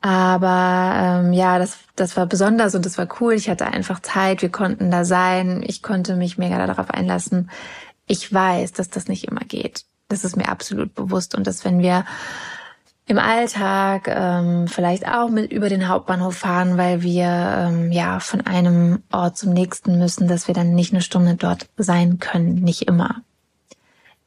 Aber 0.00 0.92
ähm, 1.24 1.32
ja, 1.32 1.58
das, 1.58 1.78
das 1.96 2.16
war 2.16 2.26
besonders 2.26 2.76
und 2.76 2.86
das 2.86 2.96
war 2.96 3.08
cool. 3.20 3.32
Ich 3.34 3.50
hatte 3.50 3.66
einfach 3.66 4.00
Zeit, 4.00 4.40
wir 4.40 4.50
konnten 4.50 4.90
da 4.90 5.04
sein, 5.04 5.64
ich 5.66 5.82
konnte 5.82 6.14
mich 6.14 6.38
mega 6.38 6.64
darauf 6.64 6.90
einlassen, 6.90 7.50
ich 8.06 8.32
weiß, 8.32 8.72
dass 8.72 8.88
das 8.88 9.08
nicht 9.08 9.24
immer 9.24 9.40
geht. 9.40 9.84
Das 10.08 10.24
ist 10.24 10.36
mir 10.36 10.48
absolut 10.48 10.94
bewusst 10.94 11.34
und 11.34 11.46
dass 11.46 11.64
wenn 11.64 11.80
wir 11.80 12.04
im 13.08 13.18
Alltag 13.18 14.08
ähm, 14.08 14.66
vielleicht 14.66 15.06
auch 15.06 15.30
mit 15.30 15.52
über 15.52 15.68
den 15.68 15.88
Hauptbahnhof 15.88 16.36
fahren, 16.36 16.76
weil 16.76 17.02
wir 17.02 17.26
ähm, 17.26 17.92
ja 17.92 18.18
von 18.18 18.40
einem 18.40 19.02
Ort 19.12 19.38
zum 19.38 19.52
nächsten 19.52 19.98
müssen, 19.98 20.26
dass 20.26 20.48
wir 20.48 20.54
dann 20.54 20.74
nicht 20.74 20.92
eine 20.92 21.02
Stunde 21.02 21.36
dort 21.36 21.68
sein 21.76 22.18
können, 22.18 22.56
nicht 22.56 22.82
immer. 22.82 23.22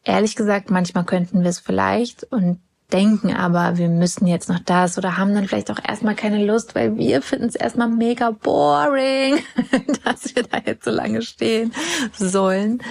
Ehrlich 0.06 0.38
gesagt, 0.38 0.72
manchmal 0.72 1.04
könnten 1.04 1.42
wir 1.42 1.50
es 1.50 1.60
vielleicht 1.60 2.24
und 2.32 2.60
denken 2.94 3.36
aber, 3.36 3.78
wir 3.78 3.89
müssen 3.89 4.28
jetzt 4.28 4.48
noch 4.48 4.60
das 4.60 4.98
oder 4.98 5.18
haben 5.18 5.36
dann 5.36 5.48
vielleicht 5.48 5.70
auch 5.72 5.80
erstmal 5.86 6.15
keine 6.15 6.44
Lust, 6.44 6.74
weil 6.74 6.96
wir 6.98 7.22
finden 7.22 7.48
es 7.48 7.56
erstmal 7.56 7.89
mega 7.89 8.32
boring, 8.32 9.39
dass 10.06 10.34
wir 10.36 10.44
da 10.44 10.58
jetzt 10.65 10.86
so 10.86 10.92
lange 10.92 11.22
stehen 11.22 11.74
sollen. 12.18 12.82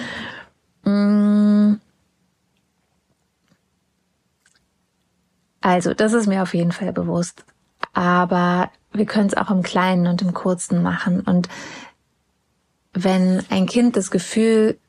Mm. 0.83 1.79
Also, 5.69 5.93
das 5.93 6.13
ist 6.13 6.25
mir 6.25 6.41
auf 6.41 6.55
jeden 6.55 6.71
Fall 6.71 6.91
bewusst. 6.91 7.45
Aber 7.93 8.71
wir 8.91 9.05
können 9.05 9.27
es 9.27 9.37
auch 9.37 9.51
im 9.51 9.61
Kleinen 9.61 10.07
und 10.07 10.23
im 10.23 10.33
Kurzen 10.33 10.81
machen. 10.81 11.21
Und 11.21 11.47
wenn 12.91 13.43
ein 13.51 13.67
Kind 13.67 13.95
das 13.95 14.09
Gefühl 14.09 14.79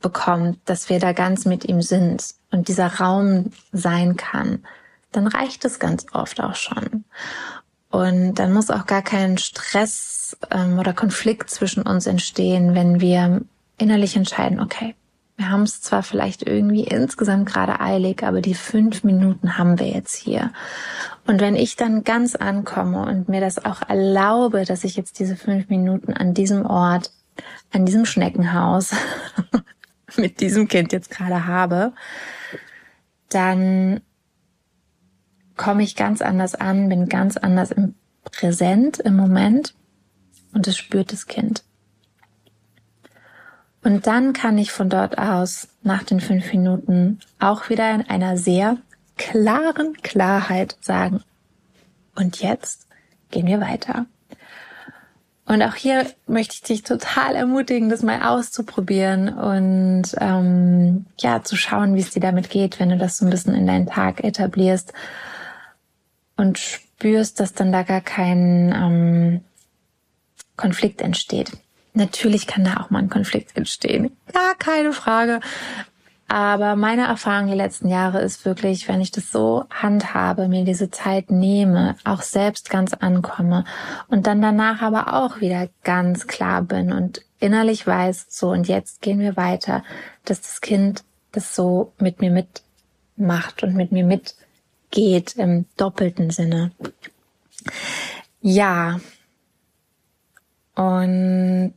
bekommt, 0.00 0.60
dass 0.66 0.88
wir 0.88 1.00
da 1.00 1.12
ganz 1.12 1.46
mit 1.46 1.64
ihm 1.64 1.82
sind 1.82 2.24
und 2.52 2.68
dieser 2.68 3.00
Raum 3.00 3.50
sein 3.72 4.16
kann, 4.16 4.64
dann 5.10 5.26
reicht 5.26 5.64
es 5.64 5.80
ganz 5.80 6.06
oft 6.12 6.40
auch 6.40 6.54
schon. 6.54 7.04
Und 7.90 8.34
dann 8.34 8.52
muss 8.52 8.70
auch 8.70 8.86
gar 8.86 9.02
kein 9.02 9.36
Stress 9.36 10.36
ähm, 10.52 10.78
oder 10.78 10.92
Konflikt 10.92 11.50
zwischen 11.50 11.82
uns 11.82 12.06
entstehen, 12.06 12.76
wenn 12.76 13.00
wir 13.00 13.40
innerlich 13.78 14.14
entscheiden, 14.14 14.60
okay, 14.60 14.94
wir 15.38 15.50
haben 15.50 15.62
es 15.62 15.80
zwar 15.80 16.02
vielleicht 16.02 16.42
irgendwie 16.42 16.82
insgesamt 16.82 17.48
gerade 17.48 17.80
eilig, 17.80 18.24
aber 18.24 18.40
die 18.40 18.54
fünf 18.54 19.04
Minuten 19.04 19.56
haben 19.56 19.78
wir 19.78 19.86
jetzt 19.86 20.16
hier. 20.16 20.52
Und 21.28 21.40
wenn 21.40 21.54
ich 21.54 21.76
dann 21.76 22.02
ganz 22.02 22.34
ankomme 22.34 23.06
und 23.06 23.28
mir 23.28 23.40
das 23.40 23.64
auch 23.64 23.80
erlaube, 23.88 24.64
dass 24.64 24.82
ich 24.82 24.96
jetzt 24.96 25.20
diese 25.20 25.36
fünf 25.36 25.68
Minuten 25.68 26.12
an 26.12 26.34
diesem 26.34 26.66
Ort, 26.66 27.12
an 27.72 27.86
diesem 27.86 28.04
Schneckenhaus 28.04 28.90
mit 30.16 30.40
diesem 30.40 30.66
Kind 30.66 30.92
jetzt 30.92 31.10
gerade 31.10 31.46
habe, 31.46 31.92
dann 33.28 34.00
komme 35.56 35.84
ich 35.84 35.94
ganz 35.94 36.20
anders 36.20 36.56
an, 36.56 36.88
bin 36.88 37.08
ganz 37.08 37.36
anders 37.36 37.70
im 37.70 37.94
Präsent 38.24 38.98
im 38.98 39.14
Moment 39.14 39.72
und 40.52 40.66
es 40.66 40.76
spürt 40.76 41.12
das 41.12 41.28
Kind. 41.28 41.62
Und 43.82 44.06
dann 44.06 44.32
kann 44.32 44.58
ich 44.58 44.72
von 44.72 44.88
dort 44.88 45.18
aus 45.18 45.68
nach 45.82 46.02
den 46.02 46.20
fünf 46.20 46.52
Minuten 46.52 47.20
auch 47.38 47.68
wieder 47.68 47.94
in 47.94 48.02
einer 48.08 48.36
sehr 48.36 48.76
klaren 49.16 49.94
Klarheit 50.02 50.76
sagen, 50.80 51.22
und 52.18 52.40
jetzt 52.40 52.88
gehen 53.30 53.46
wir 53.46 53.60
weiter. 53.60 54.06
Und 55.46 55.62
auch 55.62 55.76
hier 55.76 56.04
möchte 56.26 56.54
ich 56.54 56.62
dich 56.62 56.82
total 56.82 57.36
ermutigen, 57.36 57.88
das 57.88 58.02
mal 58.02 58.22
auszuprobieren 58.22 59.32
und 59.32 60.14
ähm, 60.18 61.06
ja 61.20 61.42
zu 61.42 61.56
schauen, 61.56 61.94
wie 61.94 62.00
es 62.00 62.10
dir 62.10 62.20
damit 62.20 62.50
geht, 62.50 62.80
wenn 62.80 62.90
du 62.90 62.98
das 62.98 63.16
so 63.16 63.24
ein 63.24 63.30
bisschen 63.30 63.54
in 63.54 63.66
deinen 63.66 63.86
Tag 63.86 64.22
etablierst 64.22 64.92
und 66.36 66.58
spürst, 66.58 67.40
dass 67.40 67.54
dann 67.54 67.72
da 67.72 67.82
gar 67.82 68.02
kein 68.02 68.74
ähm, 68.76 69.40
Konflikt 70.56 71.00
entsteht. 71.00 71.52
Natürlich 71.98 72.46
kann 72.46 72.62
da 72.62 72.76
auch 72.76 72.90
mal 72.90 73.00
ein 73.00 73.10
Konflikt 73.10 73.56
entstehen. 73.56 74.16
Gar 74.32 74.54
keine 74.54 74.92
Frage. 74.92 75.40
Aber 76.28 76.76
meine 76.76 77.06
Erfahrung 77.06 77.48
die 77.48 77.56
letzten 77.56 77.88
Jahre 77.88 78.20
ist 78.20 78.44
wirklich, 78.44 78.86
wenn 78.86 79.00
ich 79.00 79.10
das 79.10 79.32
so 79.32 79.64
handhabe, 79.70 80.46
mir 80.46 80.64
diese 80.64 80.90
Zeit 80.90 81.32
nehme, 81.32 81.96
auch 82.04 82.22
selbst 82.22 82.70
ganz 82.70 82.94
ankomme 82.94 83.64
und 84.08 84.28
dann 84.28 84.40
danach 84.40 84.80
aber 84.80 85.14
auch 85.14 85.40
wieder 85.40 85.68
ganz 85.82 86.28
klar 86.28 86.62
bin 86.62 86.92
und 86.92 87.22
innerlich 87.40 87.84
weiß, 87.84 88.26
so 88.28 88.50
und 88.50 88.68
jetzt 88.68 89.00
gehen 89.00 89.18
wir 89.18 89.36
weiter, 89.36 89.82
dass 90.24 90.42
das 90.42 90.60
Kind 90.60 91.02
das 91.32 91.56
so 91.56 91.92
mit 91.98 92.20
mir 92.20 92.30
mitmacht 92.30 93.64
und 93.64 93.74
mit 93.74 93.90
mir 93.90 94.04
mitgeht 94.04 95.34
im 95.36 95.64
doppelten 95.76 96.30
Sinne. 96.30 96.70
Ja. 98.40 99.00
Und 100.74 101.74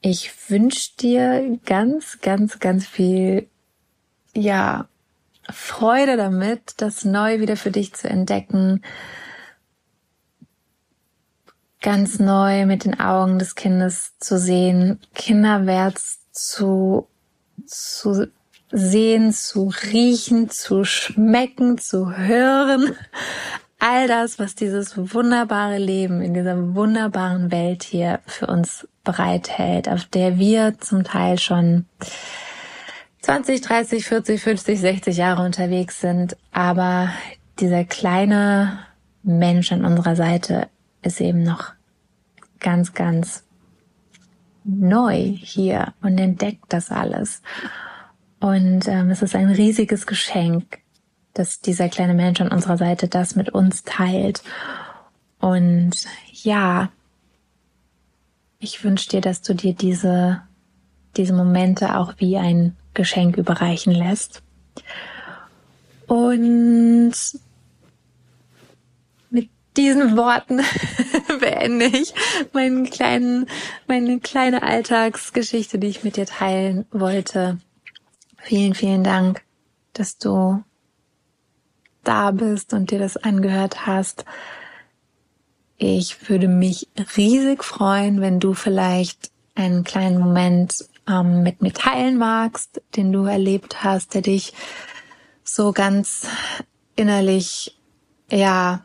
Ich 0.00 0.50
wünsche 0.50 0.96
dir 1.00 1.58
ganz, 1.66 2.20
ganz, 2.20 2.60
ganz 2.60 2.86
viel, 2.86 3.48
ja, 4.34 4.88
Freude 5.50 6.16
damit, 6.16 6.74
das 6.76 7.04
neu 7.04 7.40
wieder 7.40 7.56
für 7.56 7.70
dich 7.70 7.94
zu 7.94 8.08
entdecken. 8.08 8.82
Ganz 11.80 12.18
neu 12.18 12.66
mit 12.66 12.84
den 12.84 13.00
Augen 13.00 13.38
des 13.38 13.54
Kindes 13.54 14.12
zu 14.18 14.38
sehen, 14.38 15.00
Kinderwärts 15.14 16.20
zu, 16.32 17.08
zu 17.66 18.28
sehen, 18.70 19.32
zu 19.32 19.72
riechen, 19.92 20.50
zu 20.50 20.84
schmecken, 20.84 21.78
zu 21.78 22.16
hören. 22.16 22.94
All 23.78 24.06
das, 24.06 24.38
was 24.38 24.54
dieses 24.54 24.96
wunderbare 24.96 25.78
Leben 25.78 26.20
in 26.20 26.34
dieser 26.34 26.74
wunderbaren 26.74 27.50
Welt 27.50 27.84
hier 27.84 28.20
für 28.26 28.46
uns 28.46 28.86
bereithält, 29.08 29.88
auf 29.88 30.04
der 30.04 30.38
wir 30.38 30.78
zum 30.80 31.02
Teil 31.02 31.38
schon 31.38 31.86
20, 33.22 33.62
30, 33.62 34.04
40, 34.04 34.42
50, 34.42 34.80
60 34.80 35.16
Jahre 35.16 35.46
unterwegs 35.46 36.02
sind. 36.02 36.36
Aber 36.52 37.08
dieser 37.58 37.84
kleine 37.84 38.80
Mensch 39.22 39.72
an 39.72 39.86
unserer 39.86 40.14
Seite 40.14 40.68
ist 41.00 41.22
eben 41.22 41.42
noch 41.42 41.72
ganz, 42.60 42.92
ganz 42.92 43.44
neu 44.64 45.16
hier 45.16 45.94
und 46.02 46.18
entdeckt 46.18 46.66
das 46.68 46.90
alles. 46.90 47.40
Und 48.40 48.86
ähm, 48.88 49.08
es 49.08 49.22
ist 49.22 49.34
ein 49.34 49.48
riesiges 49.48 50.06
Geschenk, 50.06 50.80
dass 51.32 51.62
dieser 51.62 51.88
kleine 51.88 52.12
Mensch 52.12 52.42
an 52.42 52.52
unserer 52.52 52.76
Seite 52.76 53.08
das 53.08 53.36
mit 53.36 53.48
uns 53.48 53.84
teilt. 53.84 54.42
Und 55.40 55.92
ja, 56.30 56.90
ich 58.58 58.82
wünsche 58.84 59.08
dir, 59.08 59.20
dass 59.20 59.42
du 59.42 59.54
dir 59.54 59.72
diese, 59.72 60.42
diese 61.16 61.32
Momente 61.32 61.96
auch 61.96 62.14
wie 62.18 62.36
ein 62.36 62.76
Geschenk 62.94 63.36
überreichen 63.36 63.92
lässt. 63.92 64.42
Und 66.06 67.14
mit 69.30 69.50
diesen 69.76 70.16
Worten 70.16 70.60
beende 71.40 71.86
ich 71.86 72.14
meinen 72.52 72.90
kleinen, 72.90 73.46
meine 73.86 74.18
kleine 74.20 74.62
Alltagsgeschichte, 74.62 75.78
die 75.78 75.88
ich 75.88 76.02
mit 76.02 76.16
dir 76.16 76.26
teilen 76.26 76.86
wollte. 76.90 77.58
Vielen, 78.38 78.74
vielen 78.74 79.04
Dank, 79.04 79.42
dass 79.92 80.18
du 80.18 80.64
da 82.02 82.30
bist 82.30 82.72
und 82.72 82.90
dir 82.90 82.98
das 82.98 83.16
angehört 83.16 83.86
hast. 83.86 84.24
Ich 85.78 86.28
würde 86.28 86.48
mich 86.48 86.88
riesig 87.16 87.62
freuen, 87.62 88.20
wenn 88.20 88.40
du 88.40 88.52
vielleicht 88.52 89.30
einen 89.54 89.84
kleinen 89.84 90.18
Moment 90.18 90.84
ähm, 91.08 91.44
mit 91.44 91.62
mir 91.62 91.72
teilen 91.72 92.18
magst, 92.18 92.82
den 92.96 93.12
du 93.12 93.24
erlebt 93.24 93.84
hast, 93.84 94.14
der 94.14 94.22
dich 94.22 94.54
so 95.44 95.72
ganz 95.72 96.26
innerlich, 96.96 97.78
ja, 98.30 98.84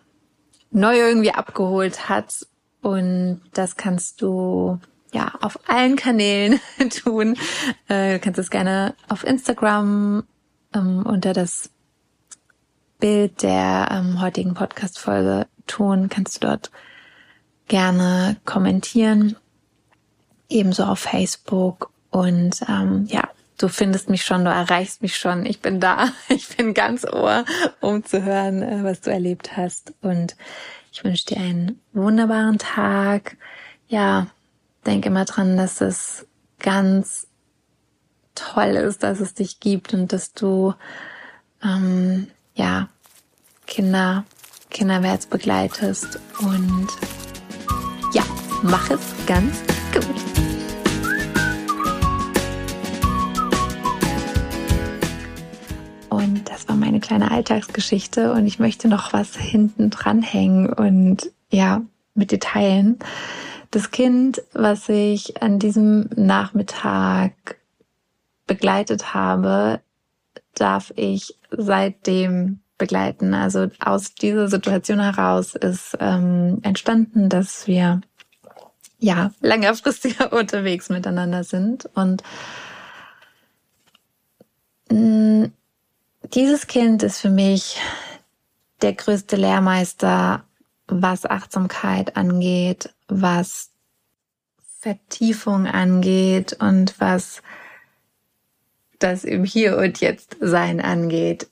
neu 0.70 0.98
irgendwie 0.98 1.34
abgeholt 1.34 2.10
hat. 2.10 2.46
Und 2.82 3.42
das 3.54 3.76
kannst 3.76 4.22
du 4.22 4.80
ja 5.14 5.34
auf 5.42 5.60
allen 5.68 5.96
Kanälen 5.96 6.60
tun. 7.04 7.38
Äh, 7.88 8.14
du 8.14 8.20
kannst 8.20 8.40
es 8.40 8.52
gerne 8.52 8.94
auf 9.10 9.24
Instagram 9.24 10.26
ähm, 10.76 11.06
unter 11.06 11.34
das 11.34 11.73
Bild 13.04 13.42
der 13.44 13.90
ähm, 13.92 14.22
heutigen 14.22 14.54
Podcast-Folge 14.54 15.46
tun. 15.68 16.08
Kannst 16.08 16.38
du 16.38 16.48
dort 16.48 16.72
gerne 17.68 18.38
kommentieren. 18.46 19.36
Ebenso 20.48 20.86
auf 20.86 21.00
Facebook. 21.00 21.92
Und 22.12 22.62
ähm, 22.70 23.06
ja, 23.10 23.28
du 23.58 23.68
findest 23.68 24.10
mich 24.10 24.24
schon, 24.24 24.46
du 24.46 24.52
erreichst 24.52 25.02
mich 25.02 25.18
schon. 25.18 25.46
Ich 25.46 25.60
bin 25.60 25.82
da. 25.82 26.14
Ich 26.30 26.56
bin 26.56 26.74
ganz 26.74 27.04
ohr, 27.04 27.44
um 27.82 28.06
zu 28.06 28.24
hören, 28.24 28.62
äh, 28.64 28.86
was 28.86 29.02
du 29.02 29.12
erlebt 29.12 29.58
hast. 29.58 29.94
Und 30.02 30.38
ich 30.94 31.04
wünsche 31.04 31.26
dir 31.26 31.40
einen 31.40 31.82
wunderbaren 31.92 32.58
Tag. 32.58 33.36
Ja, 33.90 34.28
denk 34.86 35.06
immer 35.06 35.26
dran, 35.26 35.58
dass 35.58 35.82
es 35.82 36.26
ganz 36.58 37.28
toll 38.34 38.78
ist, 38.78 39.04
dass 39.04 39.20
es 39.20 39.34
dich 39.34 39.60
gibt 39.60 39.94
und 39.94 40.14
dass 40.14 40.32
du 40.32 40.74
ähm, 41.62 42.28
ja 42.56 42.90
Kinder 43.66 44.26
Kinderwärts 44.74 45.28
begleitest 45.28 46.20
und 46.40 46.88
ja, 48.14 48.24
mach 48.64 48.90
es 48.90 49.02
ganz 49.28 49.62
gut. 49.94 50.04
Und 56.10 56.50
das 56.50 56.68
war 56.68 56.76
meine 56.76 57.00
kleine 57.00 57.30
Alltagsgeschichte 57.30 58.34
und 58.34 58.48
ich 58.48 58.58
möchte 58.58 58.88
noch 58.88 59.14
was 59.14 59.36
hinten 59.36 59.92
dranhängen 59.92 60.74
und 60.74 61.32
ja, 61.52 61.82
mit 62.16 62.32
dir 62.32 62.40
teilen. 62.40 62.98
Das 63.70 63.92
Kind, 63.92 64.42
was 64.54 64.90
ich 64.90 65.42
an 65.42 65.60
diesem 65.60 66.10
Nachmittag 66.16 67.58
begleitet 68.48 69.14
habe, 69.14 69.82
darf 70.56 70.94
ich 70.96 71.38
seitdem 71.52 72.60
begleiten. 72.78 73.34
Also 73.34 73.68
aus 73.80 74.14
dieser 74.16 74.48
Situation 74.48 75.00
heraus 75.00 75.56
ist 75.56 75.98
ähm, 76.00 76.60
entstanden, 76.64 77.30
dass 77.30 77.68
wir 77.68 78.02
ja 79.00 79.32
längerfristiger 79.42 80.34
unterwegs 80.38 80.90
miteinander 80.90 81.44
sind 81.44 81.90
und 81.94 82.24
mh, 84.90 84.98
mm, 85.46 85.52
dieses 86.34 86.68
Kind 86.68 87.04
ist 87.04 87.20
für 87.20 87.30
mich 87.30 87.80
der 88.82 88.94
größte 88.94 89.36
Lehrmeister 89.36 90.44
was 90.88 91.26
Achtsamkeit 91.26 92.16
angeht, 92.16 92.94
was 93.08 93.72
Vertiefung 94.80 95.68
angeht 95.68 96.58
und 96.60 96.96
was 97.00 97.42
das 99.04 99.24
im 99.24 99.44
Hier 99.44 99.78
und 99.78 100.00
Jetzt 100.00 100.38
sein 100.40 100.82
angeht. 100.82 101.48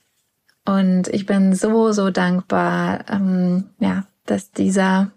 Und 0.64 1.08
ich 1.08 1.26
bin 1.26 1.54
so, 1.54 1.92
so 1.92 2.10
dankbar, 2.10 3.04
ähm, 3.10 3.70
ja, 3.78 4.06
dass 4.26 4.52
dieser 4.52 5.10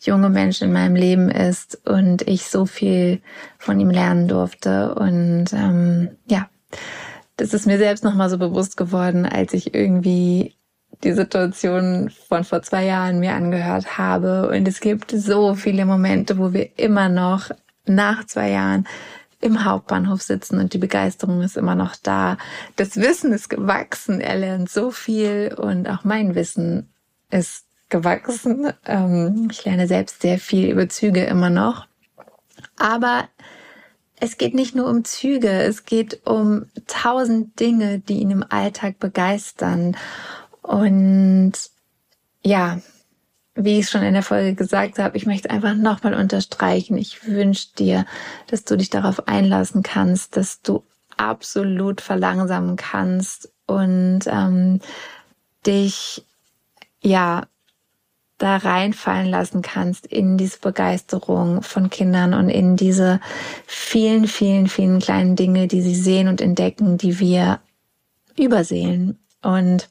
junge 0.00 0.28
Mensch 0.28 0.62
in 0.62 0.72
meinem 0.72 0.96
Leben 0.96 1.30
ist 1.30 1.86
und 1.86 2.22
ich 2.22 2.46
so 2.46 2.66
viel 2.66 3.20
von 3.58 3.80
ihm 3.80 3.90
lernen 3.90 4.28
durfte. 4.28 4.94
Und 4.94 5.52
ähm, 5.52 6.10
ja, 6.26 6.48
das 7.36 7.54
ist 7.54 7.66
mir 7.66 7.78
selbst 7.78 8.04
nochmal 8.04 8.30
so 8.30 8.38
bewusst 8.38 8.76
geworden, 8.76 9.26
als 9.26 9.52
ich 9.52 9.74
irgendwie 9.74 10.54
die 11.02 11.12
Situation 11.12 12.10
von 12.10 12.44
vor 12.44 12.62
zwei 12.62 12.84
Jahren 12.84 13.18
mir 13.18 13.34
angehört 13.34 13.98
habe. 13.98 14.48
Und 14.48 14.68
es 14.68 14.80
gibt 14.80 15.10
so 15.10 15.54
viele 15.54 15.84
Momente, 15.84 16.38
wo 16.38 16.52
wir 16.52 16.78
immer 16.78 17.08
noch 17.08 17.50
nach 17.86 18.24
zwei 18.26 18.50
Jahren 18.50 18.86
im 19.44 19.64
Hauptbahnhof 19.64 20.22
sitzen 20.22 20.58
und 20.58 20.72
die 20.72 20.78
Begeisterung 20.78 21.42
ist 21.42 21.58
immer 21.58 21.74
noch 21.74 21.96
da. 21.96 22.38
Das 22.76 22.96
Wissen 22.96 23.30
ist 23.30 23.50
gewachsen. 23.50 24.22
Er 24.22 24.36
lernt 24.36 24.70
so 24.70 24.90
viel 24.90 25.54
und 25.54 25.86
auch 25.86 26.02
mein 26.02 26.34
Wissen 26.34 26.88
ist 27.30 27.66
gewachsen. 27.90 28.72
Ähm, 28.86 29.48
ich 29.50 29.62
lerne 29.66 29.86
selbst 29.86 30.22
sehr 30.22 30.38
viel 30.38 30.70
über 30.70 30.88
Züge 30.88 31.24
immer 31.24 31.50
noch. 31.50 31.86
Aber 32.78 33.28
es 34.18 34.38
geht 34.38 34.54
nicht 34.54 34.74
nur 34.74 34.88
um 34.88 35.04
Züge, 35.04 35.50
es 35.50 35.84
geht 35.84 36.26
um 36.26 36.64
tausend 36.86 37.60
Dinge, 37.60 37.98
die 37.98 38.20
ihn 38.20 38.30
im 38.30 38.44
Alltag 38.48 38.98
begeistern. 38.98 39.94
Und 40.62 41.52
ja, 42.42 42.80
wie 43.54 43.78
ich 43.78 43.88
schon 43.88 44.02
in 44.02 44.14
der 44.14 44.22
Folge 44.22 44.54
gesagt 44.54 44.98
habe, 44.98 45.16
ich 45.16 45.26
möchte 45.26 45.50
einfach 45.50 45.74
nochmal 45.74 46.14
unterstreichen, 46.14 46.96
ich 46.96 47.26
wünsche 47.26 47.68
dir, 47.78 48.04
dass 48.48 48.64
du 48.64 48.76
dich 48.76 48.90
darauf 48.90 49.28
einlassen 49.28 49.82
kannst, 49.82 50.36
dass 50.36 50.60
du 50.62 50.84
absolut 51.16 52.00
verlangsamen 52.00 52.76
kannst 52.76 53.52
und 53.66 54.20
ähm, 54.26 54.80
dich 55.66 56.24
ja 57.00 57.46
da 58.38 58.56
reinfallen 58.56 59.28
lassen 59.30 59.62
kannst 59.62 60.06
in 60.06 60.36
diese 60.36 60.58
Begeisterung 60.58 61.62
von 61.62 61.88
Kindern 61.88 62.34
und 62.34 62.48
in 62.48 62.74
diese 62.74 63.20
vielen, 63.66 64.26
vielen, 64.26 64.66
vielen 64.66 64.98
kleinen 64.98 65.36
Dinge, 65.36 65.68
die 65.68 65.82
sie 65.82 65.94
sehen 65.94 66.26
und 66.26 66.40
entdecken, 66.40 66.98
die 66.98 67.20
wir 67.20 67.60
übersehen. 68.36 69.18
Und 69.42 69.88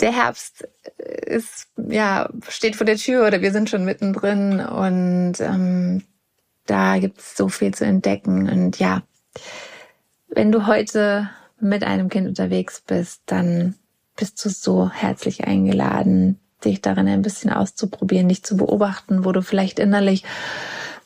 der 0.00 0.12
Herbst 0.12 0.68
ist, 0.98 1.68
ja, 1.76 2.28
steht 2.48 2.76
vor 2.76 2.86
der 2.86 2.96
Tür 2.96 3.26
oder 3.26 3.42
wir 3.42 3.52
sind 3.52 3.70
schon 3.70 3.84
mittendrin 3.84 4.60
und 4.60 5.34
ähm, 5.40 6.02
da 6.66 6.98
gibt 6.98 7.20
es 7.20 7.36
so 7.36 7.48
viel 7.48 7.74
zu 7.74 7.84
entdecken. 7.84 8.48
Und 8.48 8.78
ja, 8.78 9.02
wenn 10.28 10.50
du 10.50 10.66
heute 10.66 11.30
mit 11.60 11.84
einem 11.84 12.08
Kind 12.08 12.28
unterwegs 12.28 12.80
bist, 12.80 13.22
dann 13.26 13.74
bist 14.16 14.44
du 14.44 14.48
so 14.48 14.90
herzlich 14.90 15.44
eingeladen, 15.44 16.38
dich 16.64 16.80
darin 16.80 17.08
ein 17.08 17.22
bisschen 17.22 17.52
auszuprobieren, 17.52 18.28
dich 18.28 18.42
zu 18.42 18.56
beobachten, 18.56 19.24
wo 19.24 19.32
du 19.32 19.42
vielleicht 19.42 19.78
innerlich 19.78 20.24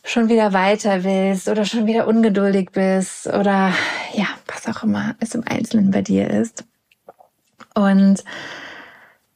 schon 0.05 0.29
wieder 0.29 0.53
weiter 0.53 1.05
willst 1.05 1.49
oder 1.49 1.65
schon 1.65 1.87
wieder 1.87 2.07
ungeduldig 2.07 2.71
bist 2.71 3.27
oder 3.27 3.73
ja, 4.15 4.27
was 4.47 4.67
auch 4.67 4.83
immer 4.83 5.17
es 5.21 5.35
im 5.35 5.45
Einzelnen 5.47 5.91
bei 5.91 6.03
dir 6.03 6.31
ist. 6.31 6.65
Und 7.75 8.25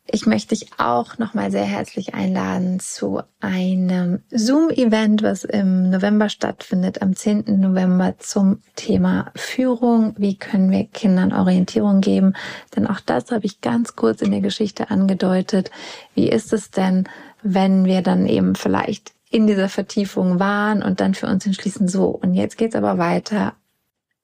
ich 0.06 0.26
möchte 0.26 0.48
dich 0.48 0.68
auch 0.78 1.18
nochmal 1.18 1.50
sehr 1.50 1.64
herzlich 1.64 2.14
einladen 2.14 2.80
zu 2.80 3.22
einem 3.40 4.22
Zoom-Event, 4.30 5.22
was 5.22 5.44
im 5.44 5.90
November 5.90 6.28
stattfindet, 6.28 7.02
am 7.02 7.14
10. 7.14 7.60
November 7.60 8.14
zum 8.18 8.60
Thema 8.74 9.30
Führung. 9.36 10.14
Wie 10.18 10.36
können 10.36 10.70
wir 10.72 10.84
Kindern 10.84 11.32
Orientierung 11.32 12.00
geben? 12.00 12.34
Denn 12.74 12.88
auch 12.88 13.00
das 13.00 13.30
habe 13.30 13.46
ich 13.46 13.60
ganz 13.60 13.94
kurz 13.94 14.22
in 14.22 14.32
der 14.32 14.40
Geschichte 14.40 14.90
angedeutet. 14.90 15.70
Wie 16.14 16.28
ist 16.28 16.52
es 16.52 16.70
denn, 16.72 17.08
wenn 17.42 17.84
wir 17.84 18.02
dann 18.02 18.26
eben 18.26 18.56
vielleicht 18.56 19.12
in 19.30 19.46
dieser 19.46 19.68
Vertiefung 19.68 20.40
waren 20.40 20.82
und 20.82 21.00
dann 21.00 21.14
für 21.14 21.26
uns 21.26 21.46
entschließen, 21.46 21.88
so, 21.88 22.06
und 22.06 22.34
jetzt 22.34 22.58
geht's 22.58 22.76
aber 22.76 22.98
weiter. 22.98 23.54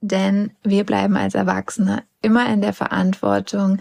Denn 0.01 0.53
wir 0.63 0.85
bleiben 0.85 1.17
als 1.17 1.35
Erwachsene 1.35 2.03
immer 2.21 2.53
in 2.53 2.61
der 2.61 2.73
Verantwortung. 2.73 3.79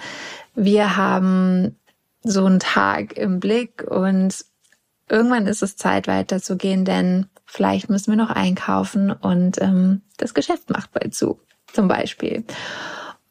Wir 0.55 0.95
haben 0.95 1.75
so 2.29 2.45
einen 2.45 2.59
Tag 2.59 3.17
im 3.17 3.39
Blick 3.39 3.83
und 3.89 4.45
irgendwann 5.09 5.47
ist 5.47 5.63
es 5.63 5.77
Zeit 5.77 6.07
weiterzugehen, 6.07 6.85
denn 6.85 7.27
vielleicht 7.45 7.89
müssen 7.89 8.11
wir 8.11 8.17
noch 8.17 8.29
einkaufen 8.29 9.11
und 9.11 9.61
ähm, 9.61 10.01
das 10.17 10.33
Geschäft 10.33 10.69
macht 10.69 10.91
bald 10.91 11.15
zu, 11.15 11.39
zum 11.71 11.87
Beispiel. 11.87 12.43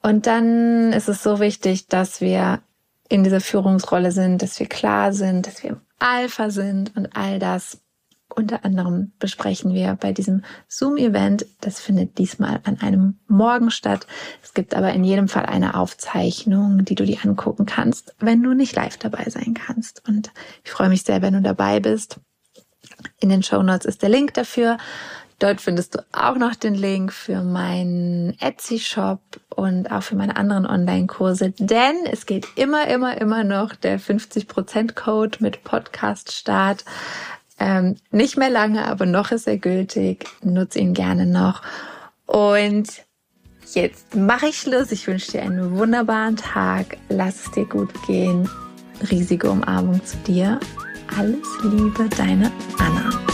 Und 0.02 0.26
dann 0.26 0.92
ist 0.92 1.08
es 1.08 1.22
so 1.22 1.40
wichtig, 1.40 1.88
dass 1.88 2.20
wir 2.20 2.60
in 3.08 3.24
dieser 3.24 3.40
Führungsrolle 3.40 4.12
sind, 4.12 4.42
dass 4.42 4.58
wir 4.58 4.66
klar 4.66 5.12
sind, 5.12 5.46
dass 5.46 5.62
wir 5.62 5.70
im 5.70 5.80
Alpha 5.98 6.50
sind 6.50 6.96
und 6.96 7.16
all 7.16 7.38
das 7.38 7.80
unter 8.36 8.64
anderem 8.64 9.12
besprechen 9.18 9.74
wir 9.74 9.96
bei 10.00 10.12
diesem 10.12 10.44
Zoom-Event. 10.68 11.46
Das 11.60 11.80
findet 11.80 12.18
diesmal 12.18 12.60
an 12.64 12.80
einem 12.80 13.18
Morgen 13.26 13.70
statt. 13.70 14.06
Es 14.42 14.54
gibt 14.54 14.74
aber 14.74 14.92
in 14.92 15.04
jedem 15.04 15.28
Fall 15.28 15.46
eine 15.46 15.74
Aufzeichnung, 15.74 16.84
die 16.84 16.94
du 16.94 17.04
dir 17.04 17.18
angucken 17.24 17.66
kannst, 17.66 18.14
wenn 18.18 18.42
du 18.42 18.52
nicht 18.52 18.76
live 18.76 18.98
dabei 18.98 19.24
sein 19.30 19.54
kannst. 19.54 20.06
Und 20.06 20.30
ich 20.64 20.70
freue 20.70 20.90
mich 20.90 21.02
sehr, 21.02 21.22
wenn 21.22 21.34
du 21.34 21.40
dabei 21.40 21.80
bist. 21.80 22.20
In 23.20 23.30
den 23.30 23.42
Show 23.42 23.62
Notes 23.62 23.86
ist 23.86 24.02
der 24.02 24.10
Link 24.10 24.34
dafür. 24.34 24.76
Dort 25.38 25.60
findest 25.60 25.94
du 25.94 26.04
auch 26.12 26.36
noch 26.36 26.54
den 26.54 26.74
Link 26.74 27.12
für 27.12 27.42
meinen 27.42 28.38
Etsy-Shop 28.40 29.20
und 29.54 29.90
auch 29.90 30.02
für 30.02 30.16
meine 30.16 30.36
anderen 30.36 30.64
Online-Kurse, 30.64 31.50
denn 31.58 32.06
es 32.10 32.24
geht 32.24 32.46
immer, 32.56 32.88
immer, 32.88 33.20
immer 33.20 33.44
noch 33.44 33.74
der 33.74 34.00
50%-Code 34.00 35.38
mit 35.40 35.62
Podcast-Start. 35.62 36.86
Ähm, 37.58 37.96
nicht 38.10 38.36
mehr 38.36 38.50
lange, 38.50 38.86
aber 38.86 39.06
noch 39.06 39.30
ist 39.30 39.46
er 39.46 39.56
gültig. 39.56 40.26
Nutze 40.42 40.78
ihn 40.78 40.94
gerne 40.94 41.26
noch. 41.26 41.62
Und 42.26 42.88
jetzt 43.72 44.14
mache 44.14 44.48
ich 44.48 44.58
Schluss. 44.58 44.92
Ich 44.92 45.06
wünsche 45.06 45.32
dir 45.32 45.42
einen 45.42 45.76
wunderbaren 45.76 46.36
Tag. 46.36 46.98
Lass 47.08 47.46
es 47.46 47.50
dir 47.52 47.64
gut 47.64 47.90
gehen. 48.06 48.48
Riesige 49.10 49.50
Umarmung 49.50 50.04
zu 50.04 50.16
dir. 50.18 50.60
Alles 51.16 51.46
Liebe, 51.62 52.08
deine 52.16 52.50
Anna. 52.78 53.25